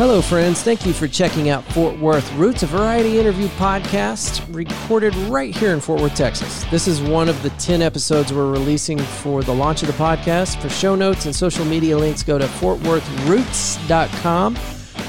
Hello, 0.00 0.22
friends. 0.22 0.62
Thank 0.62 0.86
you 0.86 0.94
for 0.94 1.06
checking 1.06 1.50
out 1.50 1.62
Fort 1.62 1.98
Worth 1.98 2.32
Roots, 2.32 2.62
a 2.62 2.66
variety 2.66 3.18
interview 3.18 3.48
podcast 3.48 4.42
recorded 4.50 5.14
right 5.14 5.54
here 5.54 5.74
in 5.74 5.80
Fort 5.80 6.00
Worth, 6.00 6.14
Texas. 6.14 6.64
This 6.70 6.88
is 6.88 7.02
one 7.02 7.28
of 7.28 7.42
the 7.42 7.50
10 7.50 7.82
episodes 7.82 8.32
we're 8.32 8.50
releasing 8.50 8.98
for 8.98 9.42
the 9.42 9.54
launch 9.54 9.82
of 9.82 9.88
the 9.88 9.94
podcast. 10.02 10.58
For 10.62 10.70
show 10.70 10.94
notes 10.94 11.26
and 11.26 11.36
social 11.36 11.66
media 11.66 11.98
links, 11.98 12.22
go 12.22 12.38
to 12.38 12.46
fortworthroots.com. 12.46 14.56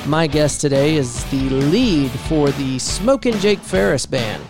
My 0.07 0.27
guest 0.27 0.59
today 0.59 0.95
is 0.95 1.23
the 1.31 1.49
lead 1.49 2.11
for 2.11 2.49
the 2.49 2.77
Smokin' 2.77 3.39
Jake 3.39 3.59
Ferris 3.59 4.05
band. 4.05 4.43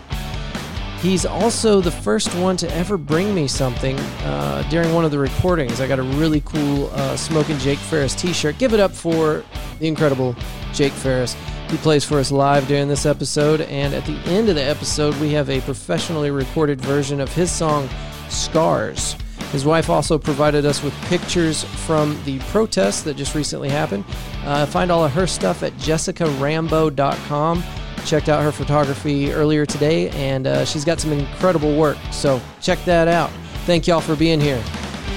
He's 1.02 1.26
also 1.26 1.80
the 1.80 1.90
first 1.90 2.32
one 2.36 2.56
to 2.58 2.72
ever 2.76 2.96
bring 2.96 3.34
me 3.34 3.48
something 3.48 3.98
uh, 3.98 4.62
during 4.70 4.94
one 4.94 5.04
of 5.04 5.10
the 5.10 5.18
recordings. 5.18 5.80
I 5.80 5.88
got 5.88 5.98
a 5.98 6.04
really 6.04 6.42
cool 6.42 6.90
uh, 6.92 7.16
Smokin' 7.16 7.58
Jake 7.58 7.80
Ferris 7.80 8.14
t 8.14 8.32
shirt. 8.32 8.56
Give 8.58 8.72
it 8.72 8.78
up 8.78 8.92
for 8.92 9.42
the 9.80 9.88
incredible 9.88 10.36
Jake 10.72 10.92
Ferris. 10.92 11.34
He 11.70 11.76
plays 11.78 12.04
for 12.04 12.20
us 12.20 12.30
live 12.30 12.68
during 12.68 12.86
this 12.86 13.04
episode, 13.04 13.62
and 13.62 13.94
at 13.94 14.06
the 14.06 14.16
end 14.26 14.48
of 14.48 14.54
the 14.54 14.62
episode, 14.62 15.16
we 15.16 15.32
have 15.32 15.50
a 15.50 15.60
professionally 15.62 16.30
recorded 16.30 16.80
version 16.80 17.20
of 17.20 17.34
his 17.34 17.50
song 17.50 17.88
Scars. 18.28 19.16
His 19.50 19.64
wife 19.64 19.90
also 19.90 20.18
provided 20.18 20.64
us 20.64 20.84
with 20.84 20.94
pictures 21.06 21.64
from 21.84 22.16
the 22.24 22.38
protest 22.50 23.04
that 23.06 23.16
just 23.16 23.34
recently 23.34 23.70
happened. 23.70 24.04
Uh, 24.44 24.66
find 24.66 24.92
all 24.92 25.04
of 25.04 25.10
her 25.14 25.26
stuff 25.26 25.64
at 25.64 25.72
jessicarambo.com. 25.78 27.64
Checked 28.04 28.28
out 28.28 28.42
her 28.42 28.52
photography 28.52 29.32
earlier 29.32 29.64
today, 29.64 30.10
and 30.10 30.46
uh, 30.46 30.64
she's 30.64 30.84
got 30.84 31.00
some 31.00 31.12
incredible 31.12 31.76
work. 31.76 31.96
So 32.10 32.40
check 32.60 32.82
that 32.84 33.08
out. 33.08 33.30
Thank 33.64 33.86
y'all 33.86 34.00
for 34.00 34.16
being 34.16 34.40
here. 34.40 34.62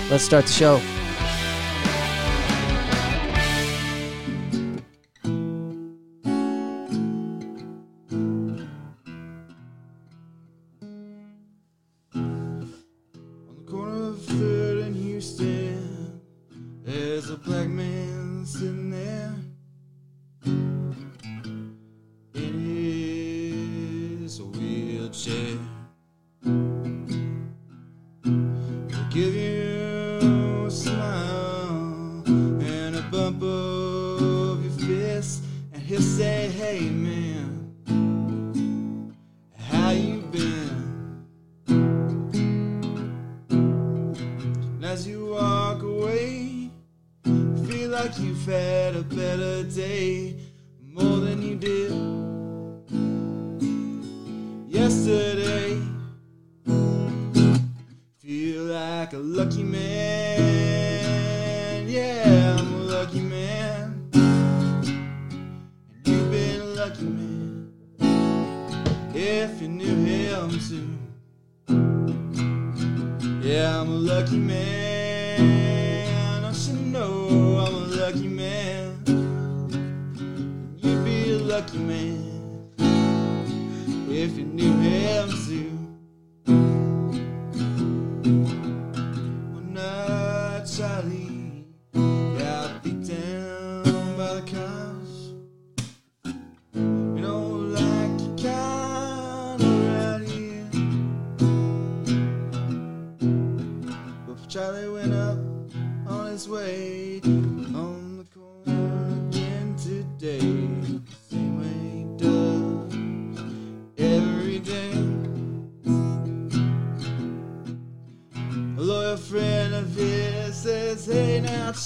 Let's 0.09 0.23
start 0.23 0.45
the 0.45 0.51
show. 0.51 0.94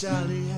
Hey 0.02 0.49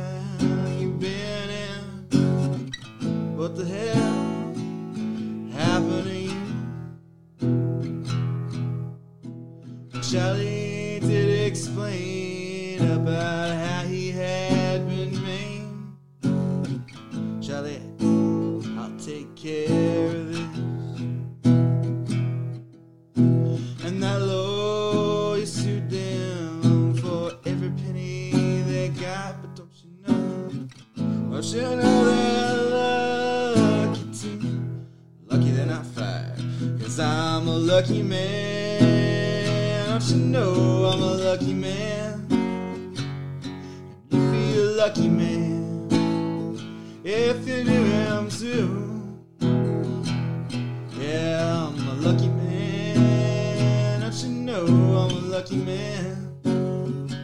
lucky 55.41 55.55
man? 55.55 56.39
And 56.43 57.15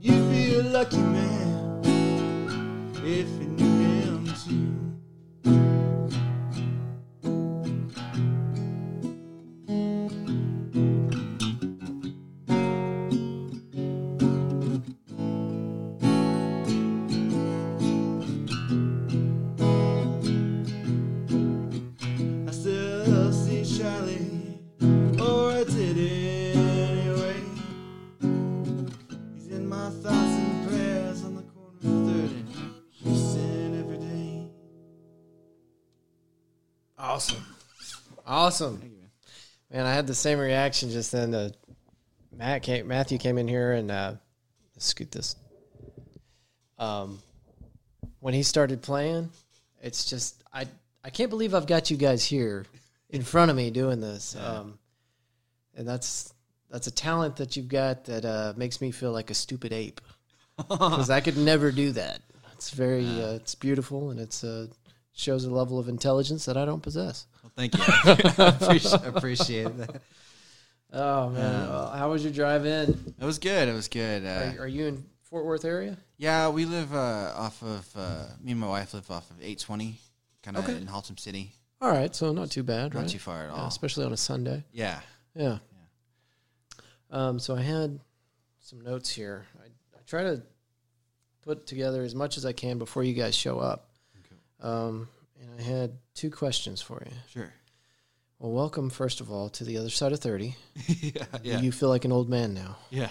you'd 0.00 0.30
be 0.30 0.54
a 0.56 0.62
lucky 0.64 0.96
man 0.96 1.80
if 3.04 3.49
Awesome. 38.50 38.82
Man, 39.70 39.86
I 39.86 39.94
had 39.94 40.08
the 40.08 40.14
same 40.14 40.40
reaction 40.40 40.90
just 40.90 41.12
then. 41.12 41.30
To 41.30 41.52
Matt 42.36 42.64
came, 42.64 42.88
Matthew 42.88 43.16
came 43.16 43.38
in 43.38 43.46
here 43.46 43.74
and 43.74 43.92
uh, 43.92 44.14
let's 44.74 44.86
scoot 44.86 45.12
this. 45.12 45.36
Um, 46.76 47.20
when 48.18 48.34
he 48.34 48.42
started 48.42 48.82
playing, 48.82 49.30
it's 49.80 50.10
just 50.10 50.42
I 50.52 50.66
I 51.04 51.10
can't 51.10 51.30
believe 51.30 51.54
I've 51.54 51.68
got 51.68 51.92
you 51.92 51.96
guys 51.96 52.24
here 52.24 52.66
in 53.08 53.22
front 53.22 53.52
of 53.52 53.56
me 53.56 53.70
doing 53.70 54.00
this. 54.00 54.34
Um, 54.34 54.80
and 55.76 55.86
that's 55.86 56.34
that's 56.70 56.88
a 56.88 56.90
talent 56.90 57.36
that 57.36 57.56
you've 57.56 57.68
got 57.68 58.06
that 58.06 58.24
uh, 58.24 58.52
makes 58.56 58.80
me 58.80 58.90
feel 58.90 59.12
like 59.12 59.30
a 59.30 59.34
stupid 59.34 59.72
ape 59.72 60.00
because 60.56 61.08
I 61.08 61.20
could 61.20 61.36
never 61.36 61.70
do 61.70 61.92
that. 61.92 62.20
It's 62.54 62.70
very, 62.70 63.06
uh, 63.06 63.34
it's 63.34 63.54
beautiful, 63.54 64.10
and 64.10 64.18
it's 64.18 64.42
uh, 64.42 64.66
shows 65.12 65.44
a 65.44 65.50
level 65.50 65.78
of 65.78 65.88
intelligence 65.88 66.44
that 66.46 66.56
I 66.56 66.64
don't 66.64 66.82
possess. 66.82 67.26
Well, 67.60 67.68
thank 67.68 67.74
you. 68.38 68.44
I 68.44 68.48
appreciate, 68.48 69.06
appreciate 69.06 69.76
that. 69.78 70.02
Oh 70.92 71.30
man, 71.30 71.54
Um, 71.64 71.70
Uh, 71.70 71.90
how 71.96 72.10
was 72.10 72.22
your 72.24 72.32
drive 72.32 72.66
in? 72.66 73.14
It 73.20 73.24
was 73.24 73.38
good. 73.38 73.68
It 73.68 73.72
was 73.74 73.88
good. 73.88 74.24
Uh, 74.24 74.52
Are, 74.58 74.64
are 74.64 74.66
you 74.68 74.86
in 74.86 75.04
Fort 75.22 75.44
Worth 75.44 75.64
area? 75.64 75.96
yeah, 76.16 76.48
we 76.48 76.64
live 76.64 76.92
uh, 76.94 77.32
off 77.36 77.62
of. 77.62 77.86
Uh, 77.96 78.24
me 78.42 78.52
and 78.52 78.60
my 78.60 78.66
wife 78.68 78.94
live 78.94 79.10
off 79.10 79.30
of 79.30 79.36
820, 79.38 79.98
kind 80.42 80.56
of 80.56 80.64
Okay. 80.64 80.76
in 80.76 80.86
Haltom 80.86 81.18
City. 81.18 81.52
All 81.80 81.90
right, 81.90 82.14
so 82.14 82.32
not 82.32 82.50
too 82.50 82.62
bad, 82.62 82.92
Not 82.94 83.00
right? 83.02 83.08
too 83.08 83.18
far 83.18 83.44
at 83.44 83.50
Yeah, 83.54 83.60
all. 83.62 83.68
especially 83.68 84.04
on 84.04 84.12
a 84.12 84.16
Sunday. 84.16 84.64
Yeah. 84.72 85.00
Yeah. 85.34 85.58
Um, 87.10 87.38
so 87.38 87.56
I 87.56 87.62
had 87.62 88.00
some 88.60 88.80
notes 88.82 89.10
here. 89.10 89.46
I, 89.62 89.66
I 89.66 90.00
try 90.06 90.22
to 90.24 90.42
put 91.42 91.66
together 91.66 92.02
as 92.02 92.14
much 92.14 92.36
as 92.36 92.44
I 92.44 92.52
can 92.52 92.78
before 92.78 93.02
you 93.02 93.14
guys 93.14 93.34
show 93.34 93.58
up. 93.58 93.88
Um, 94.60 95.08
and 95.40 95.50
I 95.58 95.62
had 95.62 95.98
two 96.14 96.30
questions 96.30 96.80
for 96.80 97.02
you. 97.04 97.12
Sure. 97.32 97.52
Well, 98.38 98.52
welcome 98.52 98.90
first 98.90 99.20
of 99.20 99.30
all 99.30 99.48
to 99.50 99.64
the 99.64 99.76
other 99.78 99.90
side 99.90 100.12
of 100.12 100.20
thirty. 100.20 100.56
yeah. 100.86 101.24
Yeah. 101.42 101.60
You 101.60 101.72
feel 101.72 101.88
like 101.88 102.04
an 102.04 102.12
old 102.12 102.28
man 102.28 102.54
now. 102.54 102.76
yeah. 102.90 103.08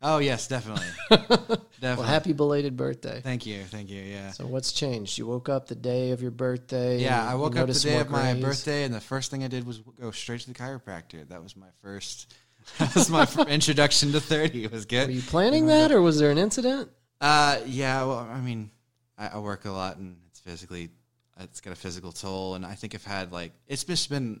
Oh 0.00 0.18
yes, 0.18 0.46
definitely. 0.46 0.86
definitely. 1.10 1.56
Well, 1.80 2.02
happy 2.02 2.32
belated 2.32 2.76
birthday. 2.76 3.20
Thank 3.20 3.46
you. 3.46 3.64
Thank 3.64 3.90
you. 3.90 4.00
Yeah. 4.00 4.30
So 4.30 4.46
what's 4.46 4.70
changed? 4.70 5.18
You 5.18 5.26
woke 5.26 5.48
up 5.48 5.66
the 5.66 5.74
day 5.74 6.12
of 6.12 6.22
your 6.22 6.30
birthday. 6.30 6.98
Yeah, 7.00 7.28
I 7.28 7.34
woke 7.34 7.56
up 7.56 7.66
the 7.66 7.72
day 7.74 7.98
of 7.98 8.08
my 8.08 8.34
birthday, 8.34 8.84
and 8.84 8.94
the 8.94 9.00
first 9.00 9.32
thing 9.32 9.42
I 9.42 9.48
did 9.48 9.66
was 9.66 9.78
go 10.00 10.12
straight 10.12 10.42
to 10.42 10.48
the 10.48 10.54
chiropractor. 10.54 11.28
That 11.28 11.42
was 11.42 11.56
my 11.56 11.68
first. 11.82 12.34
That 12.78 12.94
was 12.94 13.08
my 13.08 13.24
introduction 13.48 14.12
to 14.12 14.20
thirty. 14.20 14.62
It 14.62 14.70
was 14.70 14.84
good. 14.84 15.08
Were 15.08 15.14
you 15.14 15.22
planning 15.22 15.66
that, 15.68 15.90
or 15.90 16.02
was 16.02 16.18
there 16.18 16.30
an 16.30 16.36
incident? 16.36 16.90
Uh, 17.18 17.58
yeah. 17.66 18.04
Well, 18.04 18.18
I 18.18 18.40
mean, 18.40 18.70
I, 19.16 19.28
I 19.28 19.38
work 19.38 19.64
a 19.64 19.70
lot, 19.70 19.96
and 19.96 20.18
it's 20.28 20.38
physically, 20.40 20.90
it's 21.40 21.60
got 21.60 21.72
a 21.72 21.76
physical 21.76 22.12
toll, 22.12 22.54
and 22.54 22.64
I 22.66 22.74
think 22.74 22.94
I've 22.94 23.04
had 23.04 23.32
like 23.32 23.52
it's 23.66 23.84
just 23.84 24.10
been 24.10 24.40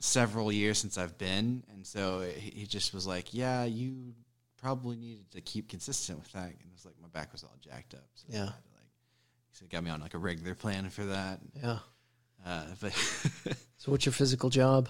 several 0.00 0.52
years 0.52 0.78
since 0.78 0.96
I've 0.98 1.18
been, 1.18 1.64
and 1.72 1.86
so 1.86 2.20
he, 2.20 2.66
just 2.66 2.94
was 2.94 3.06
like, 3.06 3.34
"Yeah, 3.34 3.64
you 3.64 4.14
probably 4.56 4.96
needed 4.96 5.30
to 5.32 5.40
keep 5.40 5.68
consistent 5.68 6.18
with 6.18 6.30
that." 6.32 6.44
And 6.46 6.52
it 6.60 6.72
was 6.72 6.84
like 6.84 6.94
my 7.00 7.08
back 7.08 7.32
was 7.32 7.42
all 7.44 7.56
jacked 7.60 7.94
up. 7.94 8.06
So 8.14 8.26
Yeah. 8.30 8.38
to, 8.38 8.44
like, 8.46 8.54
so 9.52 9.64
he 9.64 9.68
got 9.68 9.82
me 9.82 9.90
on 9.90 10.00
like 10.00 10.14
a 10.14 10.18
regular 10.18 10.54
plan 10.54 10.90
for 10.90 11.04
that. 11.06 11.40
Yeah. 11.60 11.78
Uh, 12.46 12.64
but 12.80 12.92
So 13.78 13.90
what's 13.92 14.06
your 14.06 14.12
physical 14.12 14.50
job? 14.50 14.88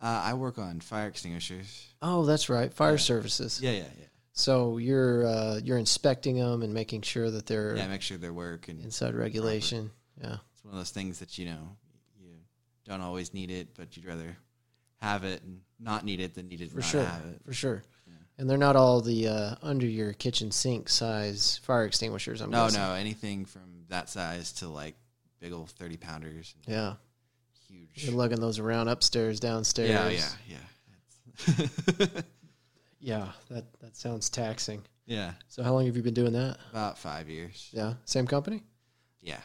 uh, 0.00 0.22
I 0.24 0.34
work 0.34 0.58
on 0.58 0.80
fire 0.80 1.08
extinguishers. 1.08 1.86
Oh, 2.02 2.24
that's 2.24 2.48
right, 2.48 2.72
fire 2.72 2.92
Yeah. 2.92 2.96
services. 2.98 3.60
Yeah, 3.60 3.72
yeah, 3.72 3.78
yeah. 3.98 4.04
So 4.32 4.78
you're 4.78 5.26
uh, 5.26 5.60
you're 5.62 5.78
inspecting 5.78 6.36
them 6.38 6.62
and 6.62 6.72
making 6.72 7.02
sure 7.02 7.30
that 7.30 7.46
they're 7.46 7.76
Yeah, 7.76 7.88
make 7.88 8.02
sure 8.02 8.16
they 8.18 8.30
work, 8.30 8.68
and 8.68 8.80
inside 8.82 9.14
regulation. 9.14 9.90
Yeah. 10.20 10.38
It's 10.58 10.64
one 10.64 10.74
of 10.74 10.80
those 10.80 10.90
things 10.90 11.20
that 11.20 11.38
you 11.38 11.46
know 11.46 11.76
you 12.20 12.30
don't 12.84 13.00
always 13.00 13.32
need 13.32 13.50
it, 13.50 13.68
but 13.76 13.96
you'd 13.96 14.06
rather 14.06 14.36
have 15.00 15.22
it 15.24 15.42
and 15.44 15.60
not 15.78 16.04
need 16.04 16.18
it 16.20 16.34
than 16.34 16.48
need 16.48 16.60
it 16.60 16.64
and 16.64 16.72
For 16.72 16.78
not 16.80 16.86
sure. 16.86 17.04
have 17.04 17.24
it. 17.26 17.40
For 17.44 17.52
sure. 17.52 17.82
Yeah. 18.06 18.14
And 18.38 18.50
they're 18.50 18.58
not 18.58 18.74
all 18.76 19.00
the 19.00 19.28
uh, 19.28 19.54
under 19.62 19.86
your 19.86 20.12
kitchen 20.12 20.50
sink 20.50 20.88
size 20.88 21.58
fire 21.62 21.84
extinguishers. 21.84 22.40
I'm 22.40 22.50
No, 22.50 22.64
guessing. 22.64 22.80
no, 22.80 22.94
anything 22.94 23.44
from 23.44 23.84
that 23.88 24.08
size 24.08 24.52
to 24.54 24.68
like 24.68 24.96
big 25.40 25.52
old 25.52 25.70
thirty 25.70 25.96
pounders, 25.96 26.54
Yeah. 26.66 26.94
huge. 27.68 28.04
You're 28.04 28.14
lugging 28.16 28.40
those 28.40 28.58
around 28.58 28.88
upstairs, 28.88 29.38
downstairs. 29.38 29.90
Yeah, 29.90 30.08
yeah, 30.48 30.56
yeah. 31.58 31.66
Yeah, 33.00 33.28
that 33.50 33.64
that 33.80 33.96
sounds 33.96 34.28
taxing. 34.28 34.82
yeah, 35.06 35.34
So 35.46 35.62
how 35.62 35.72
long 35.72 35.86
have 35.86 35.96
you 35.96 36.02
been 36.02 36.14
doing 36.14 36.32
that? 36.32 36.58
about 36.72 36.98
five 36.98 37.28
years. 37.28 37.68
Yeah, 37.72 37.94
same 38.04 38.26
company. 38.26 38.64
Yeah, 39.22 39.38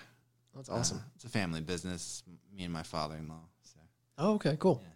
That's 0.56 0.70
Uh, 0.70 0.74
awesome. 0.74 1.02
it's 1.16 1.26
a 1.26 1.30
family 1.30 1.62
business. 1.62 2.24
Me 2.56 2.64
and 2.64 2.74
my 2.74 2.84
father-in-law. 2.84 3.42
So 3.64 3.80
Oh, 4.18 4.34
okay, 4.36 4.56
cool. 4.60 4.82
Yeah. 4.84 4.90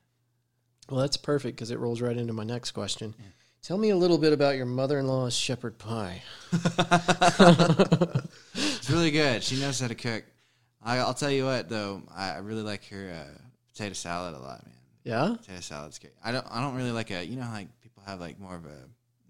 Well, 0.89 1.01
that's 1.01 1.18
perfect 1.18 1.56
because 1.57 1.71
it 1.71 1.80
rolls 1.80 2.00
right 2.01 2.15
into 2.15 2.33
my 2.33 2.44
next 2.44 2.71
question. 2.71 3.13
Yeah. 3.19 3.25
Tell 3.63 3.77
me 3.77 3.89
a 3.89 3.98
little 3.98 4.18
bit 4.18 4.31
about 4.33 4.56
your 4.56 4.65
mother-in-law's 4.68 5.36
shepherd 5.36 5.77
pie. 5.77 6.21
it's 8.54 8.89
really 8.89 9.12
good. 9.12 9.44
She 9.44 9.59
knows 9.59 9.80
how 9.80 9.88
to 9.88 9.95
cook. 9.95 10.24
I, 10.83 10.98
I'll 11.00 11.13
tell 11.13 11.31
you 11.31 11.45
what, 11.45 11.68
though, 11.69 12.04
I, 12.15 12.31
I 12.36 12.38
really 12.38 12.62
like 12.62 12.86
her 12.89 13.12
uh, 13.13 13.38
potato 13.74 13.94
salad 13.94 14.36
a 14.36 14.39
lot, 14.39 14.65
man. 14.65 14.74
Yeah. 15.04 15.36
Potato 15.39 15.59
salad's 15.62 16.00
great. 16.00 16.13
I 16.24 16.31
don't. 16.31 16.45
I 16.50 16.62
don't 16.62 16.75
really 16.75 16.92
like 16.92 17.12
a. 17.12 17.25
You 17.25 17.36
know, 17.38 17.48
like 17.51 17.68
people 17.81 18.04
have 18.06 18.19
like 18.19 18.39
more 18.39 18.56
of 18.56 18.65
a 18.65 18.77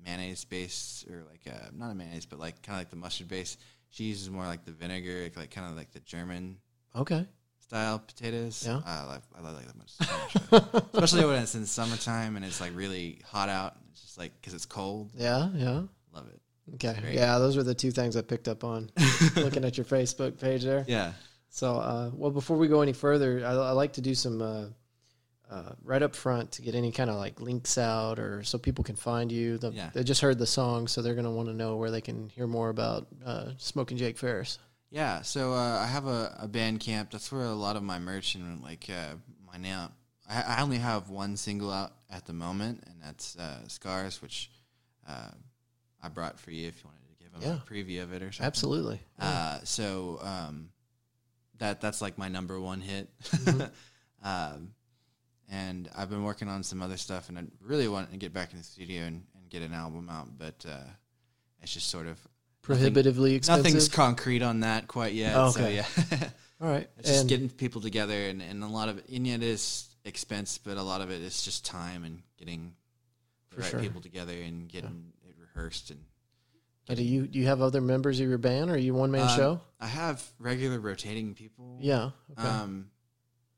mayonnaise 0.04 0.44
base 0.46 1.06
or 1.10 1.24
like 1.30 1.46
a, 1.46 1.70
not 1.76 1.92
a 1.92 1.96
mayonnaise, 1.96 2.26
but 2.26 2.40
like 2.40 2.62
kind 2.64 2.76
of 2.76 2.82
like 2.82 2.90
the 2.90 2.96
mustard 2.96 3.28
base. 3.28 3.58
She 3.90 4.06
uses 4.06 4.30
more 4.30 4.46
like 4.46 4.66
the 4.66 4.72
vinegar, 4.72 5.30
like 5.36 5.52
kind 5.52 5.70
of 5.70 5.78
like 5.78 5.92
the 5.92 6.00
German 6.02 6.58
Okay. 6.96 7.26
style 7.60 8.00
potatoes. 8.00 8.64
Yeah. 8.66 8.82
I 8.86 9.04
love. 9.06 9.24
I 9.38 9.42
love 9.42 9.56
like 9.56 9.66
that 9.68 9.78
much, 9.78 9.92
so 9.92 10.06
much 10.18 10.50
better. 10.72 10.86
especially 10.94 11.26
when 11.26 11.42
it's 11.42 11.56
in 11.56 11.66
summertime 11.66 12.36
and 12.36 12.46
it's 12.46 12.60
like 12.62 12.72
really 12.76 13.22
hot 13.26 13.50
out. 13.50 13.76
It's 13.92 14.02
just 14.02 14.18
like 14.18 14.34
because 14.40 14.54
it's 14.54 14.66
cold. 14.66 15.12
Yeah. 15.16 15.50
Yeah. 15.56 15.82
Love 16.14 16.28
it. 16.28 16.42
Okay. 16.76 17.00
Great. 17.02 17.16
Yeah, 17.16 17.38
those 17.40 17.56
were 17.56 17.64
the 17.64 17.74
two 17.76 17.92
things 17.92 18.18
I 18.18 18.22
picked 18.22 18.48
up 18.50 18.64
on 18.64 18.90
looking 19.38 19.64
at 19.64 19.78
your 19.78 19.86
Facebook 19.86 20.40
page 20.40 20.64
there. 20.64 20.84
Yeah. 20.88 21.14
So, 21.50 21.76
uh, 21.78 22.12
well, 22.14 22.30
before 22.30 22.58
we 22.58 22.68
go 22.68 22.82
any 22.82 22.92
further, 22.94 23.42
I, 23.46 23.52
I 23.52 23.72
like 23.72 23.94
to 23.94 24.02
do 24.02 24.14
some 24.14 24.42
uh, 24.42 24.66
uh, 25.50 25.72
right 25.84 26.02
up 26.04 26.16
front 26.16 26.52
to 26.54 26.62
get 26.62 26.76
any 26.76 26.92
kind 26.92 27.10
of 27.10 27.16
like 27.16 27.40
links 27.40 27.78
out 27.78 28.20
or 28.20 28.44
so 28.44 28.58
people 28.58 28.84
can 28.84 28.96
find 28.96 29.32
you. 29.32 29.58
The, 29.58 29.72
Yeah. 29.72 29.90
They 29.94 30.04
just 30.04 30.22
heard 30.22 30.38
the 30.40 30.46
song, 30.48 30.88
so 30.88 31.02
they're 31.02 31.16
going 31.16 31.26
to 31.26 31.32
want 31.32 31.48
to 31.50 31.54
know 31.56 31.78
where 31.78 31.92
they 31.92 32.02
can 32.02 32.30
hear 32.30 32.48
more 32.48 32.70
about 32.70 33.08
uh, 33.26 33.52
Smoking 33.58 33.98
Jake 33.98 34.18
Ferris. 34.18 34.60
Yeah, 34.90 35.22
so 35.22 35.54
uh, 35.54 35.80
I 35.82 35.86
have 35.88 36.06
a, 36.08 36.36
a 36.40 36.48
Bandcamp. 36.48 37.12
That's 37.12 37.32
where 37.32 37.44
a 37.44 37.52
lot 37.54 37.76
of 37.76 37.84
my 37.84 38.00
merch 38.00 38.36
and 38.36 38.62
like 38.64 38.88
uh, 38.90 39.16
my 39.52 39.58
now. 39.58 39.92
I, 40.30 40.42
I 40.58 40.62
only 40.62 40.78
have 40.78 41.10
one 41.10 41.36
single 41.38 41.72
out 41.72 41.94
at 42.10 42.26
the 42.26 42.34
moment, 42.34 42.84
and 42.88 42.96
that's 43.02 43.36
uh, 43.38 43.68
"Scars," 43.68 44.22
which 44.22 44.50
uh, 45.08 45.30
I 46.02 46.08
brought 46.10 46.40
for 46.40 46.52
you 46.52 46.68
if 46.70 46.82
you 46.84 46.90
wanted 46.90 47.02
to 47.18 47.24
give 47.24 47.32
them 47.34 47.42
Yeah. 47.42 47.58
a 47.58 47.70
preview 47.70 48.04
of 48.04 48.14
it 48.14 48.22
or 48.24 48.32
something. 48.32 48.46
Absolutely. 48.48 49.02
Uh, 49.20 49.60
so 49.66 50.20
um, 50.22 50.70
that 51.60 51.82
that's 51.82 52.02
like 52.02 52.18
my 52.18 52.30
number 52.30 52.58
one 52.60 52.80
hit. 52.82 53.10
Mhm. 53.24 53.70
um, 54.24 54.72
and 55.50 55.90
I've 55.96 56.10
been 56.10 56.24
working 56.24 56.48
on 56.50 56.64
some 56.64 56.82
other 56.82 56.98
stuff, 56.98 57.30
and 57.30 57.38
I 57.40 57.44
really 57.62 57.88
want 57.88 58.12
to 58.12 58.18
get 58.18 58.34
back 58.34 58.52
in 58.52 58.58
the 58.58 58.64
studio 58.64 59.04
and, 59.04 59.24
and 59.36 59.50
get 59.50 59.62
an 59.62 59.74
album 59.74 60.10
out, 60.10 60.38
but 60.38 60.66
uh, 60.70 60.84
it's 61.62 61.74
just 61.74 61.90
sort 61.90 62.08
of 62.08 62.20
Prohibitively 62.62 63.34
expensive. 63.36 63.64
Nothing's 63.64 63.88
concrete 63.88 64.42
on 64.42 64.60
that 64.60 64.90
quite 64.90 65.14
yet. 65.14 65.34
Oh, 65.38 65.52
So 65.52 65.62
okay. 65.62 65.76
yeah, 65.76 65.86
All 66.62 66.68
right. 66.70 66.90
it's 66.98 67.10
just 67.10 67.28
getting 67.30 67.50
people 67.50 67.80
together, 67.80 68.14
and, 68.28 68.42
and 68.42 68.62
a 68.62 68.68
lot 68.68 68.90
of 68.90 68.98
it, 68.98 69.08
and 69.10 69.26
it 69.26 69.42
is 69.42 69.88
expense, 70.04 70.58
but 70.58 70.76
a 70.76 70.84
lot 70.84 71.00
of 71.00 71.10
it 71.10 71.22
is 71.22 71.44
just 71.44 71.66
time 71.66 72.04
and 72.04 72.22
getting 72.38 72.74
the 73.52 73.62
right 73.62 73.72
sure. 73.72 73.80
people 73.80 74.02
together 74.02 74.34
and 74.34 74.68
getting 74.68 75.14
it 75.26 75.36
rehearsed. 75.40 75.92
And 75.92 76.02
Uh, 76.90 76.96
do 76.96 77.04
you 77.04 77.26
do 77.28 77.40
you 77.40 77.46
have 77.48 77.62
other 77.62 77.80
members 77.80 78.20
of 78.20 78.28
your 78.28 78.38
band, 78.38 78.70
or 78.70 78.74
are 78.74 78.78
you 78.78 78.94
one 78.94 79.12
man 79.12 79.30
Um, 79.30 79.36
show? 79.38 79.62
I 79.80 79.88
have 79.88 80.22
regular 80.38 80.80
rotating 80.82 81.36
people. 81.36 81.78
Yeah. 81.82 82.12
Okay. 82.38 82.48
Um, 82.48 82.90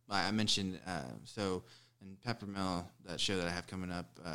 I 0.08 0.28
I 0.28 0.32
mentioned 0.32 0.80
uh, 0.86 1.02
so 1.24 1.64
in 2.02 2.18
Peppermill, 2.26 2.86
that 3.06 3.20
show 3.20 3.38
that 3.38 3.48
I 3.48 3.52
have 3.52 3.68
coming 3.68 3.92
up, 3.92 4.06
uh, 4.26 4.30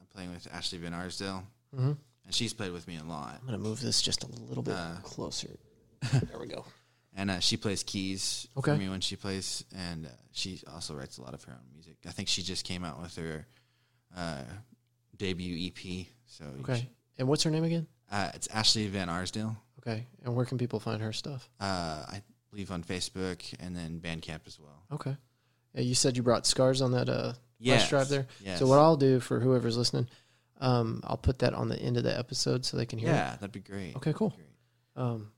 I'm 0.00 0.06
playing 0.12 0.30
with 0.30 0.46
Ashley 0.52 0.78
Van 0.78 0.92
Arsdale, 0.94 1.42
hmm 1.74 1.92
and 2.24 2.34
she's 2.34 2.52
played 2.52 2.72
with 2.72 2.86
me 2.86 2.98
a 2.98 3.04
lot. 3.04 3.38
I'm 3.40 3.46
gonna 3.46 3.56
move 3.58 3.80
this 3.80 4.02
just 4.02 4.22
a 4.22 4.26
little 4.26 4.62
bit 4.62 4.74
Uh, 4.74 4.96
closer. 5.02 5.56
there 6.12 6.38
we 6.38 6.46
go. 6.46 6.64
and 7.16 7.30
uh, 7.30 7.40
she 7.40 7.56
plays 7.56 7.82
keys 7.82 8.46
Okay. 8.56 8.72
for 8.72 8.78
me 8.78 8.88
when 8.90 9.00
she 9.00 9.16
plays, 9.16 9.64
and 9.74 10.06
uh, 10.06 10.10
she 10.32 10.60
also 10.70 10.94
writes 10.94 11.16
a 11.18 11.22
lot 11.22 11.32
of 11.34 11.42
her 11.44 11.52
own 11.52 11.66
music. 11.72 11.96
I 12.06 12.10
think 12.10 12.28
she 12.28 12.42
just 12.42 12.64
came 12.64 12.84
out 12.84 13.00
with 13.00 13.16
her 13.16 13.46
uh, 14.16 14.42
debut 15.16 15.68
EP. 15.68 16.06
So 16.26 16.44
Okay. 16.60 16.80
should- 16.80 16.88
And 17.18 17.28
what's 17.28 17.42
her 17.44 17.50
name 17.50 17.64
again? 17.64 17.86
uh, 18.10 18.30
it's 18.34 18.46
Ashley 18.48 18.86
Van 18.88 19.08
Arsdale. 19.08 19.56
Okay. 19.80 20.06
And 20.24 20.34
where 20.36 20.44
can 20.44 20.58
people 20.58 20.80
find 20.80 21.00
her 21.00 21.12
stuff? 21.14 21.48
Uh, 21.58 22.04
I 22.08 22.22
believe 22.50 22.70
on 22.70 22.84
Facebook 22.84 23.42
and 23.58 23.74
then 23.74 24.00
Bandcamp 24.00 24.46
as 24.46 24.58
well. 24.60 24.84
Okay. 24.92 25.16
Yeah, 25.74 25.82
you 25.82 25.94
said 25.94 26.16
you 26.16 26.22
brought 26.22 26.46
scars 26.46 26.80
on 26.82 26.92
that 26.92 27.08
uh, 27.08 27.34
flash 27.62 27.88
drive 27.88 28.08
there. 28.08 28.26
Yes. 28.44 28.58
So 28.58 28.66
what 28.66 28.78
I'll 28.78 28.96
do 28.96 29.20
for 29.20 29.40
whoever's 29.40 29.76
listening, 29.76 30.08
um, 30.60 31.02
I'll 31.04 31.16
put 31.16 31.40
that 31.40 31.54
on 31.54 31.68
the 31.68 31.78
end 31.78 31.96
of 31.96 32.04
the 32.04 32.16
episode 32.18 32.64
so 32.64 32.76
they 32.76 32.86
can 32.86 32.98
hear 32.98 33.10
yeah, 33.10 33.32
that'd 33.32 33.52
be 33.52 33.60
great. 33.60 33.96
Okay, 33.96 34.12
cool. 34.12 34.30
Great. 34.30 35.04
Um, 35.04 35.30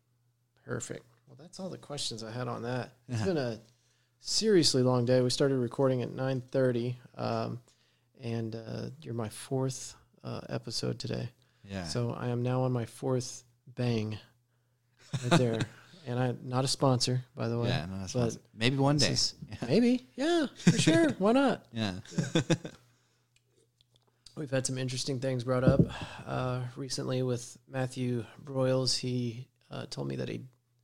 perfect. 0.64 1.04
Well, 1.26 1.37
that's 1.38 1.60
all 1.60 1.68
the 1.68 1.78
questions 1.78 2.22
I 2.25 2.30
had 2.30 2.49
on 2.49 2.62
that. 2.62 2.92
It's 3.08 3.22
been 3.22 3.37
a 3.37 3.58
seriously 4.20 4.82
long 4.82 5.04
day. 5.04 5.20
We 5.20 5.30
started 5.30 5.56
recording 5.58 6.02
at 6.02 6.12
nine 6.12 6.40
thirty, 6.40 6.96
um, 7.16 7.60
and 8.22 8.54
uh, 8.54 8.90
you're 9.02 9.14
my 9.14 9.28
fourth 9.28 9.94
uh, 10.25 10.40
episode 10.49 10.99
today. 10.99 11.28
Yeah. 11.64 11.84
So 11.84 12.16
I 12.18 12.28
am 12.28 12.42
now 12.42 12.62
on 12.62 12.72
my 12.72 12.87
fourth 12.87 13.44
bang 13.75 14.18
right 15.30 15.38
there, 15.38 15.60
and 16.07 16.19
I'm 16.19 16.38
not 16.45 16.64
a 16.64 16.69
sponsor, 16.69 17.25
by 17.37 17.49
the 17.49 17.59
way. 17.59 17.69
yeah, 17.69 17.87
no, 17.87 17.99
that's 18.00 18.12
but 18.12 18.37
maybe 18.54 18.76
one 18.76 18.97
day. 18.97 19.11
is- 19.11 19.35
maybe, 19.66 20.07
yeah, 20.16 20.47
for 20.57 20.78
sure. 20.78 21.11
Why 21.19 21.33
not? 21.33 21.64
yeah. 21.73 21.95
We've 24.37 24.50
had 24.50 24.66
some 24.66 24.78
interesting 24.78 25.19
things 25.21 25.45
brought 25.45 25.64
up 25.64 25.80
uh, 26.26 26.61
recently 26.76 27.23
with 27.23 27.59
Matthew 27.69 28.25
Broyles. 28.42 28.97
He 28.99 29.49
uh, 29.71 29.87
told 29.90 30.09
me 30.09 30.16
that 30.16 30.28
he, 30.28 30.40